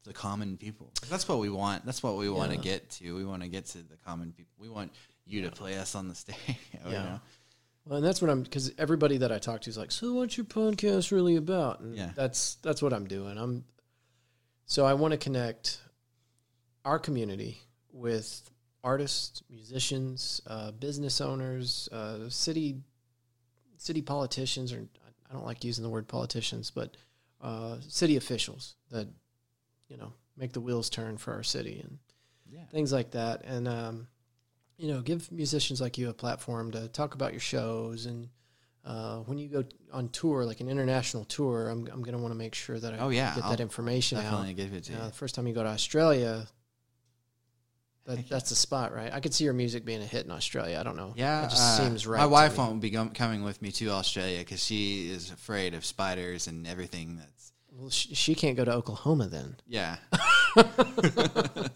the 0.05 0.13
common 0.13 0.57
people. 0.57 0.93
That's 1.11 1.27
what 1.29 1.41
we 1.41 1.51
want. 1.51 1.85
That's 1.85 2.05
what 2.05 2.17
we 2.17 2.31
want 2.31 2.53
to 2.53 2.57
get 2.59 2.89
to. 2.91 3.17
We 3.17 3.25
want 3.25 3.43
to 3.43 3.49
get 3.49 3.67
to 3.67 3.79
the 3.79 3.97
common 4.07 4.31
people. 4.31 4.53
We 4.61 4.69
want 4.69 4.93
you 5.27 5.43
to 5.43 5.51
play 5.51 5.77
us 5.77 5.95
on 5.95 6.09
the 6.09 6.15
stage. 6.25 6.37
you 6.73 6.93
Yeah. 6.93 7.03
know? 7.03 7.21
Well, 7.85 7.97
and 7.99 8.05
that's 8.07 8.21
what 8.21 8.31
I'm 8.31 8.43
because 8.43 8.73
everybody 8.79 9.19
that 9.19 9.31
I 9.31 9.39
talk 9.39 9.61
to 9.62 9.71
is 9.71 9.79
like, 9.79 9.93
"So, 9.93 10.12
what's 10.15 10.37
your 10.37 10.47
podcast 10.47 11.12
really 11.12 11.37
about?" 11.37 11.81
And 11.81 11.95
Yeah. 11.97 12.11
that's 12.17 12.57
that's 12.57 12.83
what 12.83 12.93
I'm 12.93 13.07
doing. 13.07 13.39
I'm 13.39 13.65
so 14.65 14.85
I 14.85 14.95
want 14.95 15.12
to 15.12 15.19
connect 15.19 15.81
our 16.85 16.99
community 16.99 17.61
with 17.93 18.51
artists, 18.83 19.43
musicians, 19.51 20.41
uh, 20.47 20.73
business 20.73 21.21
owners, 21.21 21.89
uh, 21.93 22.29
city 22.29 22.83
city 23.77 24.03
politicians, 24.03 24.73
or 24.73 24.89
I 25.31 25.33
don't 25.33 25.45
like 25.45 25.62
using 25.65 25.85
the 25.85 25.91
word 25.91 26.09
politicians, 26.09 26.71
but 26.71 26.97
uh, 27.41 27.77
city 27.87 28.17
officials 28.17 28.75
that 28.91 29.07
you 29.89 29.97
know 29.97 30.12
make 30.37 30.53
the 30.53 30.61
wheels 30.61 30.91
turn 30.91 31.19
for 31.19 31.33
our 31.35 31.43
city 31.45 31.81
and 31.81 31.99
Yeah. 32.51 32.65
things 32.73 32.93
like 32.93 33.12
that, 33.12 33.45
and 33.45 33.69
um, 33.69 34.09
you 34.79 34.89
know, 34.89 35.01
give 35.01 35.31
musicians 35.33 35.81
like 35.81 35.99
you 35.99 36.09
a 36.11 36.12
platform 36.15 36.71
to 36.73 36.89
talk 36.89 37.15
about 37.15 37.33
your 37.33 37.41
shows 37.41 38.07
and. 38.07 38.29
Uh, 38.89 39.17
when 39.23 39.37
you 39.37 39.49
go 39.49 39.65
on 39.93 40.09
tour, 40.11 40.45
like 40.45 40.61
an 40.61 40.69
international 40.69 41.25
tour, 41.25 41.71
I'm, 41.71 41.89
I'm 41.93 42.03
going 42.03 42.12
to 42.17 42.19
want 42.23 42.31
to 42.31 42.37
make 42.39 42.55
sure 42.55 42.79
that 42.79 42.95
I 42.95 42.99
Oh, 42.99 43.09
yeah. 43.09 43.35
get 43.35 43.43
I'll 43.43 43.51
that 43.51 43.59
information 43.59 44.17
out. 44.19 44.23
Definitely 44.23 44.55
give 44.55 44.73
it 44.75 44.85
to 44.85 44.93
You 44.93 44.99
know, 44.99 45.05
you. 45.07 45.11
the 45.11 45.17
first 45.17 45.35
time 45.35 45.49
you 45.49 45.55
go 45.55 45.65
to 45.65 45.69
Australia, 45.71 46.47
that 48.05 48.29
that's 48.29 48.51
the 48.51 48.55
spot, 48.55 48.95
right? 48.95 49.12
I 49.12 49.19
could 49.19 49.35
see 49.35 49.43
your 49.43 49.55
music 49.55 49.85
being 49.85 50.01
a 50.03 50.07
hit 50.07 50.25
in 50.25 50.31
Australia. 50.31 50.79
I 50.79 50.85
don't 50.85 50.95
know. 50.95 51.15
Yeah, 51.17 51.47
it 51.47 51.51
just 51.51 51.81
uh, 51.81 51.83
seems 51.83 52.07
right. 52.07 52.21
My 52.21 52.27
wife 52.27 52.59
won't 52.59 52.81
be 52.81 52.93
coming 52.93 53.43
with 53.43 53.61
me 53.61 53.73
to 53.73 53.89
Australia 53.91 54.39
because 54.39 54.62
she 54.65 55.11
is 55.11 55.33
afraid 55.33 55.75
of 55.75 55.85
spiders 55.85 56.47
and 56.47 56.65
everything. 56.65 57.17
That's 57.17 57.53
Well, 57.73 57.91
she, 57.91 58.15
she 58.15 58.37
can't 58.37 58.57
go 58.57 58.65
to 58.65 58.73
Oklahoma 58.73 59.27
then. 59.27 59.57
yeah. 59.67 59.97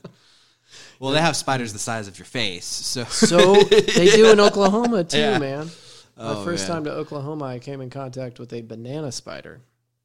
well, 1.01 1.11
they 1.11 1.21
have 1.21 1.35
spiders 1.35 1.73
the 1.73 1.79
size 1.81 2.07
of 2.07 2.17
your 2.19 2.27
face, 2.27 2.65
so 2.67 3.03
So 3.05 3.55
they 3.65 4.07
do 4.11 4.31
in 4.31 4.39
Oklahoma 4.49 5.03
too, 5.03 5.19
Yeah. 5.19 5.39
man. 5.39 5.69
Oh, 6.17 6.39
the 6.41 6.45
first 6.45 6.69
man. 6.69 6.77
time 6.77 6.85
to 6.85 6.93
Oklahoma, 6.93 7.47
I 7.47 7.59
came 7.59 7.81
in 7.81 7.91
contact 7.91 8.39
with 8.39 8.53
a 8.53 8.61
banana 8.63 9.11
spider. 9.11 9.63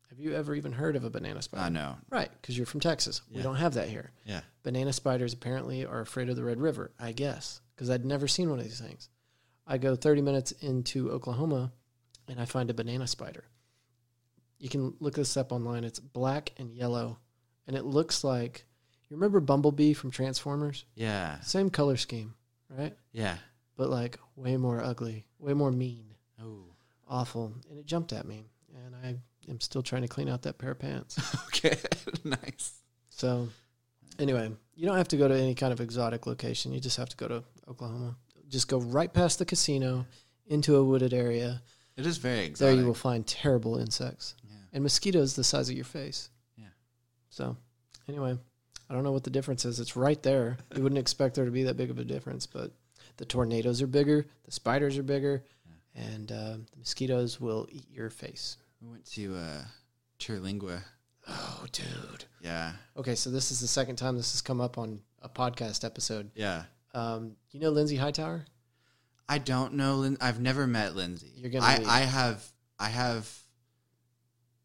Have 0.09 0.19
you 0.19 0.33
ever 0.33 0.55
even 0.55 0.71
heard 0.71 0.95
of 0.95 1.03
a 1.03 1.09
banana 1.09 1.41
spider? 1.41 1.63
I 1.65 1.69
know. 1.69 1.97
Right, 2.09 2.29
because 2.41 2.55
you're 2.57 2.65
from 2.65 2.79
Texas. 2.79 3.21
We 3.29 3.41
don't 3.41 3.57
have 3.57 3.73
that 3.73 3.89
here. 3.89 4.11
Yeah, 4.25 4.41
banana 4.63 4.93
spiders 4.93 5.33
apparently 5.33 5.85
are 5.85 5.99
afraid 5.99 6.29
of 6.29 6.37
the 6.37 6.43
Red 6.43 6.59
River, 6.61 6.91
I 6.97 7.11
guess, 7.11 7.59
because 7.75 7.89
I'd 7.89 8.05
never 8.05 8.27
seen 8.27 8.49
one 8.49 8.59
of 8.59 8.65
these 8.65 8.79
things. 8.79 9.09
I 9.67 9.77
go 9.77 9.95
30 9.95 10.21
minutes 10.21 10.51
into 10.53 11.11
Oklahoma 11.11 11.73
and 12.29 12.39
I 12.39 12.45
find 12.45 12.69
a 12.69 12.73
banana 12.73 13.07
spider. 13.07 13.43
You 14.57 14.69
can 14.69 14.93
look 15.01 15.15
this 15.15 15.35
up 15.35 15.51
online. 15.51 15.83
It's 15.83 15.99
black 15.99 16.53
and 16.57 16.71
yellow, 16.71 17.17
and 17.67 17.75
it 17.75 17.83
looks 17.83 18.23
like 18.23 18.63
you 19.09 19.15
remember 19.17 19.39
Bumblebee 19.39 19.93
from 19.93 20.11
Transformers? 20.11 20.85
yeah, 20.95 21.39
Same 21.41 21.69
color 21.69 21.97
scheme, 21.97 22.33
right? 22.69 22.95
yeah. 23.11 23.37
But 23.77 23.89
like 23.89 24.19
way 24.35 24.55
more 24.57 24.81
ugly, 24.81 25.25
way 25.39 25.53
more 25.53 25.71
mean, 25.71 26.05
Oh, 26.41 26.65
awful. 27.07 27.53
And 27.69 27.77
it 27.79 27.85
jumped 27.85 28.11
at 28.13 28.25
me, 28.25 28.45
and 28.85 28.95
I 28.95 29.15
am 29.49 29.59
still 29.61 29.81
trying 29.83 30.01
to 30.03 30.07
clean 30.07 30.27
out 30.29 30.41
that 30.43 30.57
pair 30.57 30.71
of 30.71 30.79
pants. 30.79 31.17
okay, 31.47 31.77
nice. 32.23 32.73
So, 33.09 33.47
anyway, 34.19 34.51
you 34.75 34.85
don't 34.87 34.97
have 34.97 35.07
to 35.09 35.17
go 35.17 35.27
to 35.27 35.35
any 35.35 35.55
kind 35.55 35.71
of 35.73 35.79
exotic 35.81 36.25
location. 36.25 36.71
You 36.73 36.79
just 36.79 36.97
have 36.97 37.09
to 37.09 37.17
go 37.17 37.27
to 37.27 37.43
Oklahoma. 37.67 38.15
Just 38.49 38.67
go 38.67 38.79
right 38.79 39.11
past 39.13 39.39
the 39.39 39.45
casino 39.45 40.05
into 40.47 40.75
a 40.75 40.83
wooded 40.83 41.13
area. 41.13 41.61
It 41.97 42.05
is 42.05 42.17
very 42.17 42.49
There 42.49 42.73
you 42.73 42.85
will 42.85 42.93
find 42.93 43.25
terrible 43.25 43.77
insects 43.77 44.35
Yeah. 44.43 44.55
and 44.73 44.83
mosquitoes 44.83 45.35
the 45.35 45.43
size 45.43 45.69
of 45.69 45.75
your 45.75 45.85
face. 45.85 46.29
Yeah. 46.57 46.65
So, 47.29 47.55
anyway, 48.09 48.37
I 48.89 48.93
don't 48.93 49.03
know 49.03 49.11
what 49.11 49.23
the 49.23 49.29
difference 49.29 49.65
is. 49.65 49.79
It's 49.79 49.95
right 49.95 50.21
there. 50.21 50.57
You 50.75 50.83
wouldn't 50.83 50.99
expect 50.99 51.35
there 51.35 51.45
to 51.45 51.51
be 51.51 51.63
that 51.63 51.75
big 51.77 51.89
of 51.89 51.97
a 51.99 52.03
difference, 52.05 52.45
but 52.45 52.71
the 53.17 53.25
tornadoes 53.25 53.81
are 53.81 53.87
bigger, 53.87 54.25
the 54.43 54.51
spiders 54.51 54.97
are 54.97 55.03
bigger, 55.03 55.43
and 55.95 56.31
uh, 56.31 56.57
the 56.71 56.77
mosquitoes 56.77 57.39
will 57.41 57.67
eat 57.71 57.85
your 57.91 58.09
face. 58.09 58.57
We 58.81 58.89
went 58.89 59.05
to 59.13 59.35
uh, 59.35 59.61
Terlingua. 60.19 60.81
Oh, 61.27 61.65
dude. 61.71 62.25
Yeah, 62.41 62.73
Okay, 62.95 63.15
so 63.15 63.31
this 63.31 63.49
is 63.51 63.59
the 63.59 63.67
second 63.67 63.95
time 63.95 64.15
this 64.15 64.33
has 64.33 64.41
come 64.41 64.61
up 64.61 64.77
on 64.77 64.99
a 65.21 65.29
podcast 65.29 65.83
episode. 65.83 66.29
yeah. 66.35 66.63
Um, 66.93 67.35
you 67.51 67.59
know 67.59 67.71
Lindsay 67.71 67.95
Hightower? 67.97 68.45
I 69.27 69.39
don't 69.39 69.73
know. 69.73 69.95
Lin- 69.95 70.17
I've 70.21 70.39
never 70.39 70.65
met 70.67 70.95
Lindsay. 70.95 71.31
You're 71.35 71.49
gonna 71.49 71.65
I. 71.65 71.83
I 71.85 71.99
have. 72.01 72.45
I 72.79 72.87
have. 72.89 73.27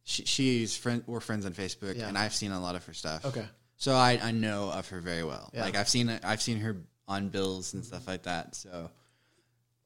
She, 0.05 0.25
she's 0.27 0.77
friend. 0.77 1.03
We're 1.07 1.21
friends 1.21 1.47
on 1.47 1.53
Facebook, 1.55 1.97
Yeah. 1.97 2.09
and 2.09 2.17
I've 2.19 2.35
seen 2.35 2.53
a 2.53 2.61
lot 2.61 2.75
of 2.77 2.85
her 2.85 2.93
stuff. 2.93 3.25
Okay. 3.25 3.47
So 3.81 3.95
I, 3.95 4.21
I 4.23 4.31
know 4.31 4.71
of 4.71 4.91
her 4.91 5.01
very 5.01 5.25
well. 5.25 5.51
Yeah. 5.55 5.63
Like 5.63 5.75
I've 5.75 5.89
seen. 5.89 6.11
I've 6.23 6.43
seen 6.43 6.61
her 6.61 6.77
on 7.09 7.31
bills 7.31 7.73
and 7.73 7.83
stuff 7.83 8.07
like 8.07 8.25
that. 8.25 8.55
So 8.55 8.91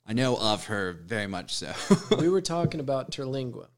I 0.04 0.12
know 0.12 0.36
of 0.36 0.66
her 0.66 0.94
very 1.06 1.28
much. 1.28 1.54
So 1.54 1.72
we 2.18 2.28
were 2.28 2.40
talking 2.40 2.80
about 2.80 3.12
Terlingua. 3.12 3.68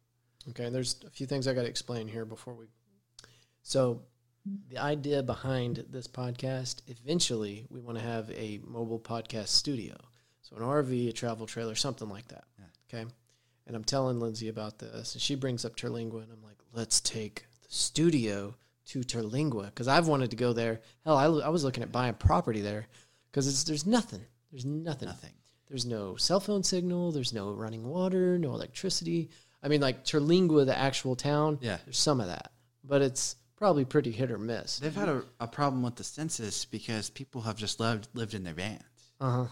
Okay, 0.48 0.64
and 0.64 0.74
there's 0.74 0.96
a 1.07 1.11
few 1.11 1.26
things 1.26 1.46
I 1.46 1.52
got 1.52 1.62
to 1.62 1.68
explain 1.68 2.09
here 2.09 2.24
before 2.24 2.55
we. 2.55 2.64
So, 3.62 4.02
the 4.68 4.79
idea 4.79 5.22
behind 5.22 5.85
this 5.90 6.07
podcast, 6.07 6.83
eventually, 6.87 7.66
we 7.68 7.81
want 7.81 7.98
to 7.98 8.05
have 8.05 8.31
a 8.31 8.61
mobile 8.64 9.00
podcast 9.00 9.48
studio. 9.48 9.96
So, 10.40 10.57
an 10.57 10.62
RV, 10.62 11.09
a 11.09 11.12
travel 11.12 11.46
trailer, 11.46 11.74
something 11.74 12.09
like 12.09 12.29
that. 12.29 12.44
Okay. 12.88 13.05
and 13.66 13.76
I'm 13.76 13.83
telling 13.83 14.20
Lindsay 14.20 14.48
about 14.48 14.79
this, 14.79 15.14
and 15.14 15.20
she 15.20 15.35
brings 15.35 15.64
up 15.64 15.74
Terlingua, 15.74 16.22
and 16.22 16.33
I'm 16.33 16.44
like, 16.44 16.59
let's 16.72 17.00
take 17.00 17.46
the 17.62 17.74
studio 17.74 18.55
to 18.87 19.01
Terlingua 19.01 19.66
because 19.66 19.88
I've 19.88 20.09
wanted 20.09 20.31
to 20.31 20.37
go 20.37 20.53
there. 20.53 20.81
Hell, 21.05 21.16
I, 21.16 21.25
I 21.25 21.49
was 21.49 21.64
looking 21.64 21.83
at 21.83 21.92
buying 21.92 22.14
property 22.14 22.61
there 22.61 22.87
because 23.31 23.64
there's 23.64 23.87
nothing. 23.87 24.25
There's 24.51 24.64
nothing. 24.64 25.09
Nothing. 25.09 25.33
There's 25.68 25.85
no 25.85 26.16
cell 26.16 26.40
phone 26.40 26.62
signal. 26.62 27.12
There's 27.12 27.33
no 27.33 27.51
running 27.51 27.85
water. 27.85 28.38
No 28.38 28.55
electricity. 28.55 29.31
I 29.62 29.68
mean, 29.68 29.81
like 29.81 30.05
Terlingua, 30.05 30.66
the 30.66 30.79
actual 30.79 31.16
town. 31.16 31.59
Yeah. 31.61 31.79
There's 31.85 31.99
some 31.99 32.20
of 32.20 32.29
that, 32.29 32.53
but 32.85 33.03
it's 33.03 33.37
probably 33.57 33.85
pretty 33.85 34.12
hit 34.12 34.31
or 34.31 34.38
miss. 34.38 34.79
They've 34.79 34.94
had 34.94 35.09
a, 35.09 35.25
a 35.40 35.49
problem 35.49 35.83
with 35.83 35.96
the 35.96 36.05
census 36.05 36.64
because 36.64 37.11
people 37.11 37.40
have 37.42 37.57
just 37.57 37.81
lived 37.81 38.09
lived 38.14 38.35
in 38.35 38.44
their 38.44 38.55
vans. 38.55 38.83
Uh 39.20 39.31
huh. 39.31 39.46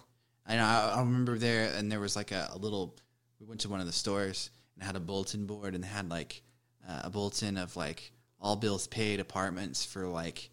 I 0.47 0.57
know. 0.57 0.64
I, 0.64 0.94
I 0.97 1.01
remember 1.01 1.38
there, 1.38 1.73
and 1.75 1.90
there 1.90 2.01
was 2.01 2.14
like 2.14 2.31
a, 2.31 2.51
a 2.53 2.59
little. 2.59 2.97
We 3.40 3.47
went 3.47 3.62
to 3.62 3.68
one 3.68 3.81
of 3.81 3.87
the 3.87 3.92
stores 3.92 4.51
and 4.75 4.85
had 4.85 4.94
a 4.97 5.01
bulletin 5.01 5.47
board, 5.47 5.75
and 5.75 5.85
had 5.85 6.11
like 6.11 6.42
uh, 6.88 7.03
a 7.05 7.11
bulletin 7.11 7.57
of 7.57 7.77
like 7.77 8.12
all 8.44 8.54
bills 8.57 8.87
paid 8.87 9.18
apartments 9.20 9.85
for 9.85 10.07
like 10.07 10.50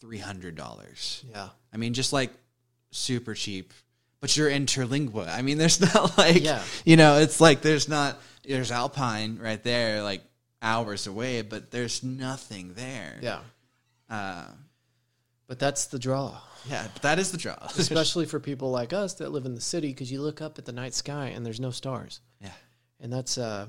three 0.00 0.18
hundred 0.18 0.54
dollars. 0.54 1.24
Yeah. 1.30 1.48
I 1.72 1.76
mean, 1.78 1.94
just 1.94 2.12
like 2.12 2.30
super 2.90 3.34
cheap. 3.34 3.72
But 4.20 4.36
you're 4.36 4.48
in 4.48 4.66
Terlingua. 4.66 5.28
I 5.28 5.42
mean, 5.42 5.58
there's 5.58 5.80
not 5.94 6.18
like 6.18 6.42
Yeah. 6.44 6.62
you 6.84 6.96
know, 6.96 7.18
it's 7.18 7.40
like 7.40 7.62
there's 7.62 7.88
not 7.88 8.20
there's 8.46 8.70
Alpine 8.70 9.38
right 9.38 9.62
there, 9.62 10.02
like 10.02 10.22
hours 10.60 11.06
away, 11.06 11.42
but 11.42 11.70
there's 11.70 12.02
nothing 12.02 12.74
there. 12.74 13.18
Yeah. 13.22 13.40
Uh, 14.10 14.44
But 15.46 15.58
that's 15.58 15.86
the 15.86 15.98
draw. 15.98 16.38
yeah, 16.68 16.86
but 16.92 17.02
that 17.02 17.18
is 17.18 17.30
the 17.32 17.38
draw. 17.38 17.56
especially 17.78 18.26
for 18.26 18.38
people 18.40 18.70
like 18.70 18.92
us 18.92 19.14
that 19.14 19.30
live 19.32 19.46
in 19.46 19.54
the 19.54 19.60
city 19.60 19.88
because 19.88 20.12
you 20.12 20.20
look 20.20 20.42
up 20.42 20.58
at 20.58 20.64
the 20.66 20.72
night 20.72 20.92
sky 20.94 21.28
and 21.28 21.44
there's 21.46 21.60
no 21.60 21.70
stars 21.70 22.20
yeah. 22.42 22.50
and 23.00 23.10
that's 23.12 23.38
uh 23.38 23.66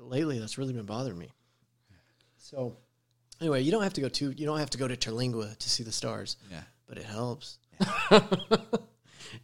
lately 0.00 0.38
that's 0.38 0.56
really 0.58 0.72
been 0.72 0.86
bothering 0.86 1.18
me 1.18 1.28
so 2.50 2.76
anyway 3.40 3.60
you 3.62 3.70
don't 3.70 3.82
have 3.82 3.92
to 3.94 4.00
go 4.00 4.08
to 4.08 4.30
you 4.30 4.46
don't 4.46 4.58
have 4.58 4.70
to 4.70 4.78
go 4.78 4.88
to 4.88 4.96
Terlingua 4.96 5.56
to 5.58 5.68
see 5.70 5.82
the 5.82 5.92
stars 5.92 6.36
Yeah. 6.50 6.62
but 6.86 6.98
it 6.98 7.04
helps. 7.04 7.58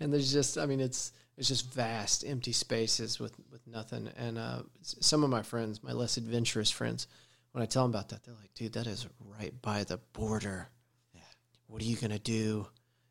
And 0.01 0.13
there's 0.13 0.33
just 0.33 0.57
i 0.57 0.65
mean 0.67 0.81
it's 0.81 1.13
it's 1.37 1.49
just 1.49 1.73
vast 1.75 2.25
empty 2.27 2.53
spaces 2.53 3.21
with 3.21 3.35
with 3.53 3.67
nothing. 3.67 4.09
And 4.17 4.39
uh 4.39 4.63
some 4.83 5.23
of 5.23 5.31
my 5.31 5.43
friends 5.43 5.83
my 5.83 5.93
less 5.93 6.17
adventurous 6.17 6.71
friends 6.71 7.07
when 7.53 7.63
i 7.63 7.67
tell 7.67 7.83
them 7.85 7.91
about 7.91 8.09
that 8.09 8.25
they're 8.25 8.35
like 8.41 8.53
dude 8.55 8.73
that 8.73 8.87
is 8.87 9.07
right 9.39 9.53
by 9.63 9.85
the 9.85 9.99
border. 10.15 10.69
Yeah. 11.13 11.21
what 11.67 11.83
are 11.83 11.85
you 11.85 11.97
gonna 11.97 12.19
do 12.19 12.67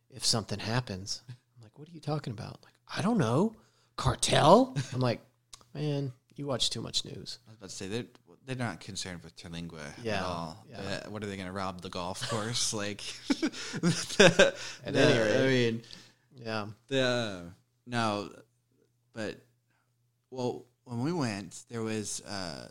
if 0.10 0.26
something 0.26 0.60
happens? 0.60 1.22
I'm 1.30 1.36
like 1.64 1.78
what 1.78 1.88
are 1.88 1.92
you 1.92 2.00
talking 2.02 2.34
about? 2.34 2.58
Like 2.64 2.74
i 2.98 3.02
don't 3.02 3.18
know. 3.20 3.54
Cartel? 3.98 4.76
I'm 4.94 5.00
like 5.00 5.22
man 5.76 6.12
you 6.36 6.48
watch 6.48 6.72
too 6.72 6.82
much 6.82 7.06
news. 7.06 7.38
I 7.48 7.52
was 7.52 7.58
about 7.60 7.70
to 7.70 7.76
say 7.76 7.88
they're 7.88 8.06
they're 8.46 8.56
not 8.56 8.80
concerned 8.80 9.22
with 9.24 9.36
Terlingua 9.38 9.82
Yeah, 10.04 10.18
at 10.18 10.24
all. 10.24 10.66
yeah. 10.70 10.78
Uh, 11.06 11.10
what 11.10 11.24
are 11.24 11.28
they 11.28 11.36
going 11.36 11.48
to 11.48 11.54
rob 11.54 11.82
the 11.82 11.90
golf 11.90 12.28
course? 12.30 12.74
like, 12.74 13.02
the, 13.28 14.54
At 14.86 14.94
the- 14.94 15.00
any 15.00 15.20
rate. 15.20 15.44
I 15.44 15.48
mean, 15.48 15.82
yeah 16.44 16.66
the 16.88 17.44
no, 17.86 18.30
but 19.14 19.36
well, 20.32 20.66
when 20.86 21.04
we 21.04 21.12
went, 21.14 21.64
there 21.70 21.82
was 21.84 22.22
uh, 22.22 22.68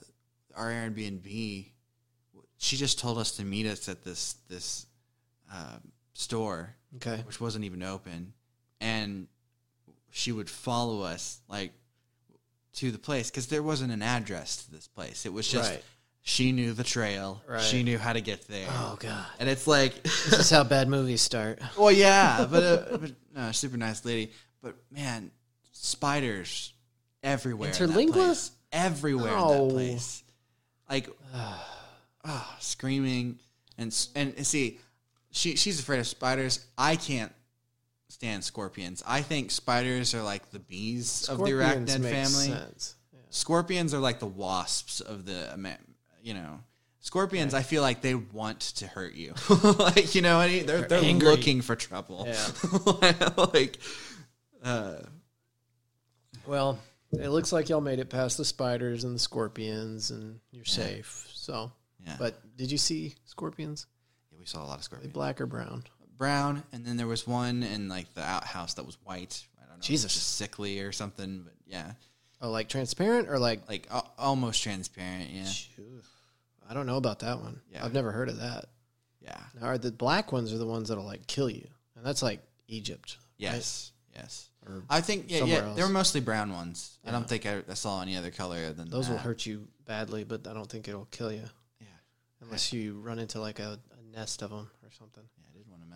our 0.57 0.69
Airbnb. 0.71 1.67
She 2.59 2.77
just 2.77 2.99
told 2.99 3.19
us 3.19 3.33
to 3.37 3.45
meet 3.45 3.67
us 3.67 3.89
at 3.89 4.03
this 4.05 4.35
this 4.49 4.87
uh, 5.53 5.77
store, 6.15 6.75
okay 6.97 7.23
which 7.27 7.41
wasn't 7.41 7.65
even 7.65 7.83
open, 7.83 8.33
and 8.81 9.29
she 10.11 10.33
would 10.33 10.51
follow 10.51 11.03
us 11.03 11.41
like 11.49 11.73
to 12.75 12.91
the 12.91 12.99
place 12.99 13.31
because 13.31 13.47
there 13.49 13.63
wasn't 13.63 13.93
an 13.93 14.03
address 14.03 14.65
to 14.65 14.71
this 14.71 14.89
place. 14.89 15.27
It 15.27 15.33
was 15.33 15.47
just 15.49 15.71
Right. 15.71 15.83
she 16.23 16.53
knew 16.53 16.73
the 16.73 16.85
trail. 16.85 17.43
Right. 17.47 17.61
She 17.63 17.83
knew 17.83 17.99
how 17.99 18.13
to 18.13 18.21
get 18.21 18.47
there. 18.49 18.67
oh 18.71 18.97
god 18.99 19.27
And 19.39 19.49
it's 19.49 19.67
like, 19.67 20.03
this 20.03 20.33
is 20.33 20.51
how 20.51 20.65
bad 20.65 20.89
movies 20.89 21.21
start 21.21 21.61
well, 21.79 21.91
yeah, 21.93 22.47
but, 22.51 22.63
uh, 22.63 22.97
but 22.99 23.11
no, 23.35 23.53
super 23.53 23.77
nice 23.77 24.05
lady. 24.05 24.33
But 24.63 24.75
man, 24.91 25.31
spiders 25.73 26.73
everywhere. 27.23 27.69
in 27.71 27.75
Interlingua? 27.75 28.51
Everywhere 28.73 29.33
in 29.33 29.39
Oh. 29.39 29.67
that 29.69 29.75
place. 29.75 30.23
Like, 30.89 31.09
ah, 32.25 32.57
screaming 32.61 33.39
and 33.79 33.95
and 34.15 34.35
and 34.37 34.47
see, 34.47 34.79
she 35.31 35.57
she's 35.57 35.81
afraid 35.81 35.99
of 36.01 36.07
spiders. 36.07 36.65
I 36.79 36.97
can't 36.97 37.33
stand 38.23 38.45
scorpions. 38.45 39.03
I 39.05 39.21
think 39.21 39.51
spiders 39.51 40.15
are 40.15 40.23
like 40.23 40.51
the 40.51 40.61
bees 40.61 41.29
of 41.29 41.39
the 41.39 41.45
arachnid 41.47 42.03
family. 42.03 42.51
Yeah. 42.51 43.19
Scorpions 43.31 43.93
are 43.95 43.99
like 43.99 44.21
the 44.21 44.29
wasps 44.29 45.01
of 45.01 45.25
the, 45.25 45.77
you 46.23 46.35
know. 46.35 46.61
Scorpions, 47.01 47.53
I 47.53 47.63
feel 47.63 47.83
like 47.83 48.01
they 48.01 48.15
want 48.15 48.61
to 48.61 48.87
hurt 48.87 49.15
you. 49.15 49.35
like, 49.65 50.15
you 50.15 50.23
know, 50.23 50.37
what 50.37 50.45
I 50.45 50.49
mean? 50.53 50.67
they're, 50.67 50.83
they're, 50.83 51.03
angry. 51.03 51.31
looking 51.31 51.63
for 51.63 51.75
trouble. 51.75 52.29
Yeah. 52.29 53.31
like, 53.53 53.79
uh, 54.63 54.99
Well, 56.47 56.79
it 57.11 57.31
looks 57.31 57.53
like 57.53 57.69
y'all 57.69 57.81
made 57.81 57.99
it 57.99 58.09
past 58.09 58.39
the 58.39 58.45
spiders 58.45 59.03
and 59.03 59.17
the 59.17 59.19
scorpions, 59.19 60.13
and 60.13 60.39
you're 60.53 60.65
safe. 60.65 61.29
So, 61.35 61.73
yeah. 62.07 62.15
but 62.21 62.37
did 62.57 62.71
you 62.71 62.79
see 62.79 63.17
scorpions? 63.25 63.87
yeah, 64.31 64.39
we 64.39 64.47
saw 64.47 64.65
a 64.65 64.67
lot 64.67 64.79
of 64.79 64.85
scorpions. 64.85 65.13
black 65.13 65.41
or 65.41 65.47
brown? 65.47 65.83
Brown, 66.23 66.63
and 66.73 66.87
then 66.87 66.97
there 66.97 67.09
was 67.09 67.27
one 67.27 67.65
in 67.65 67.89
like 67.89 68.15
the 68.15 68.23
outhouse 68.23 68.75
that 68.75 68.87
was 68.87 68.97
white. 69.03 69.45
I 69.61 69.67
don't 69.67 69.79
know. 69.79 69.83
Jesus. 69.83 70.15
just 70.15 70.37
sickly 70.37 70.79
or 70.79 70.93
something, 70.93 71.43
but 71.43 71.55
yeah, 71.67 71.95
Oh, 72.41 72.51
like 72.51 72.69
transparent 72.69 73.29
or 73.29 73.41
like? 73.41 73.69
like 73.69 73.89
al- 73.91 74.13
almost 74.17 74.63
transparent. 74.63 75.31
Yeah, 75.31 75.45
Phew. 75.75 76.01
I 76.71 76.75
don't 76.75 76.87
know 76.87 76.97
about 76.97 77.19
that 77.21 77.41
one. 77.41 77.61
Yeah. 77.73 77.85
I've 77.85 77.93
never 77.93 78.13
heard 78.13 78.29
of 78.29 78.39
that. 78.39 78.67
yeah, 79.21 79.37
Now, 79.61 79.77
the 79.77 79.91
black 79.91 80.31
ones 80.31 80.53
are 80.53 80.59
the 80.59 80.67
ones 80.67 80.91
that'll 80.91 81.05
like 81.05 81.27
kill 81.27 81.51
you, 81.51 81.67
and 81.97 82.07
that's 82.07 82.23
like 82.23 82.41
Egypt. 82.69 83.19
yes, 83.37 83.91
yes. 84.15 84.49
Or 84.65 84.85
I 84.89 85.01
think 85.01 85.25
yeah, 85.29 85.45
yeah. 85.45 85.57
else. 85.57 85.77
They 85.77 85.83
were 85.83 85.89
mostly 85.89 86.21
brown 86.21 86.53
ones. 86.53 86.99
I 87.05 87.11
don't 87.11 87.29
think 87.29 87.47
I, 87.47 87.63
I 87.69 87.75
saw 87.75 88.01
any 88.01 88.17
other 88.17 88.31
color 88.31 88.73
than 88.73 88.91
those 88.91 89.09
will 89.09 89.19
hurt 89.19 89.45
you 89.45 89.67
badly, 89.87 90.23
but 90.23 90.47
I 90.47 90.53
don't 90.55 90.71
think 90.71 90.87
it'll 90.87 91.07
kill 91.11 91.33
you 91.33 91.43
Yeah, 91.81 91.87
unless 92.43 92.73
you 92.73 93.01
run 93.01 93.19
into 93.19 93.41
like 93.41 93.59
a, 93.59 93.81
a 93.99 94.17
nest 94.17 94.41
of 94.43 94.51
them 94.51 94.71
or 94.85 94.91
something. 94.93 95.25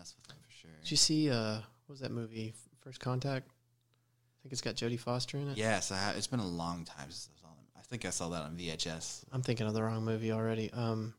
Mess 0.06 0.14
with 0.16 0.26
them 0.28 0.36
for 0.42 0.52
sure. 0.52 0.70
Did 0.82 0.90
you 0.90 0.96
see? 0.96 1.30
Uh, 1.30 1.56
what 1.86 1.92
was 1.92 2.00
that 2.00 2.10
movie? 2.10 2.54
First 2.80 3.00
Contact. 3.00 3.48
I 3.48 4.36
think 4.42 4.52
it's 4.52 4.60
got 4.60 4.74
Jodie 4.74 4.98
Foster 4.98 5.38
in 5.38 5.48
it. 5.48 5.56
Yes, 5.56 5.90
I 5.90 5.96
ha- 5.96 6.14
it's 6.16 6.28
been 6.28 6.40
a 6.40 6.46
long 6.46 6.84
time 6.84 7.10
since 7.10 7.28
I 7.36 7.40
saw 7.40 7.48
them. 7.48 7.64
I 7.76 7.80
think 7.82 8.04
I 8.04 8.10
saw 8.10 8.28
that 8.28 8.42
on 8.42 8.56
VHS. 8.56 9.24
I'm 9.32 9.42
thinking 9.42 9.66
of 9.66 9.74
the 9.74 9.82
wrong 9.82 10.04
movie 10.04 10.30
already. 10.30 10.72
Um, 10.72 11.14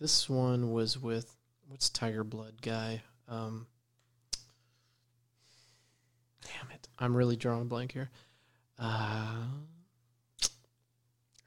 this 0.00 0.28
one 0.28 0.72
was 0.72 0.98
with 0.98 1.32
what's 1.68 1.88
Tiger 1.88 2.24
Blood 2.24 2.60
guy? 2.60 3.02
Um, 3.28 3.66
damn 6.42 6.70
it, 6.72 6.88
I'm 6.98 7.16
really 7.16 7.36
drawing 7.36 7.62
a 7.62 7.66
blank 7.66 7.92
here. 7.92 8.10
Uh, 8.78 9.44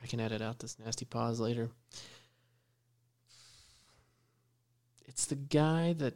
I 0.01 0.07
can 0.07 0.19
edit 0.21 0.41
out 0.41 0.59
this 0.59 0.79
nasty 0.79 1.05
pause 1.05 1.39
later. 1.41 1.69
It's 5.07 5.25
the 5.25 5.35
guy 5.35 5.93
that 5.93 6.13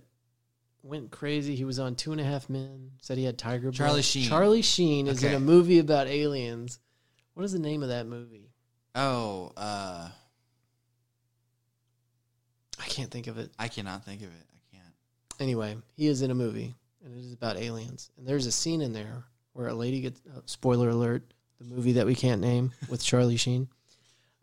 went 0.83 1.11
crazy. 1.11 1.55
He 1.55 1.65
was 1.65 1.79
on 1.79 1.95
Two 1.95 2.11
and 2.11 2.21
a 2.21 2.23
Half 2.23 2.49
Men. 2.49 2.91
Said 3.01 3.17
he 3.17 3.23
had 3.23 3.37
Tiger 3.37 3.71
Blood. 3.71 3.75
Charlie 3.75 4.01
Sheen. 4.01 4.27
Charlie 4.27 4.61
Sheen 4.61 5.07
is 5.07 5.23
in 5.23 5.33
a 5.33 5.39
movie 5.39 5.79
about 5.79 6.07
aliens. 6.07 6.79
What 7.33 7.43
is 7.43 7.53
the 7.53 7.59
name 7.59 7.81
of 7.81 7.89
that 7.89 8.05
movie? 8.05 8.51
Oh, 8.93 9.51
uh, 9.57 10.09
I 12.79 12.85
can't 12.85 13.09
think 13.09 13.27
of 13.27 13.39
it. 13.39 13.51
I 13.57 13.67
cannot 13.69 14.05
think 14.05 14.21
of 14.21 14.27
it. 14.27 14.45
I 14.51 14.75
can't. 14.75 14.93
Anyway, 15.39 15.75
he 15.95 16.07
is 16.07 16.21
in 16.21 16.29
a 16.29 16.35
movie, 16.35 16.75
and 17.03 17.15
it 17.15 17.19
is 17.19 17.33
about 17.33 17.57
aliens. 17.57 18.11
And 18.17 18.27
there's 18.27 18.45
a 18.45 18.51
scene 18.51 18.81
in 18.81 18.93
there 18.93 19.23
where 19.53 19.67
a 19.67 19.73
lady 19.73 20.01
gets. 20.01 20.21
Uh, 20.27 20.41
spoiler 20.45 20.89
alert: 20.89 21.23
the 21.59 21.65
movie 21.65 21.93
that 21.93 22.05
we 22.05 22.13
can't 22.13 22.41
name 22.41 22.71
with 22.89 23.03
Charlie 23.03 23.37
Sheen. 23.37 23.67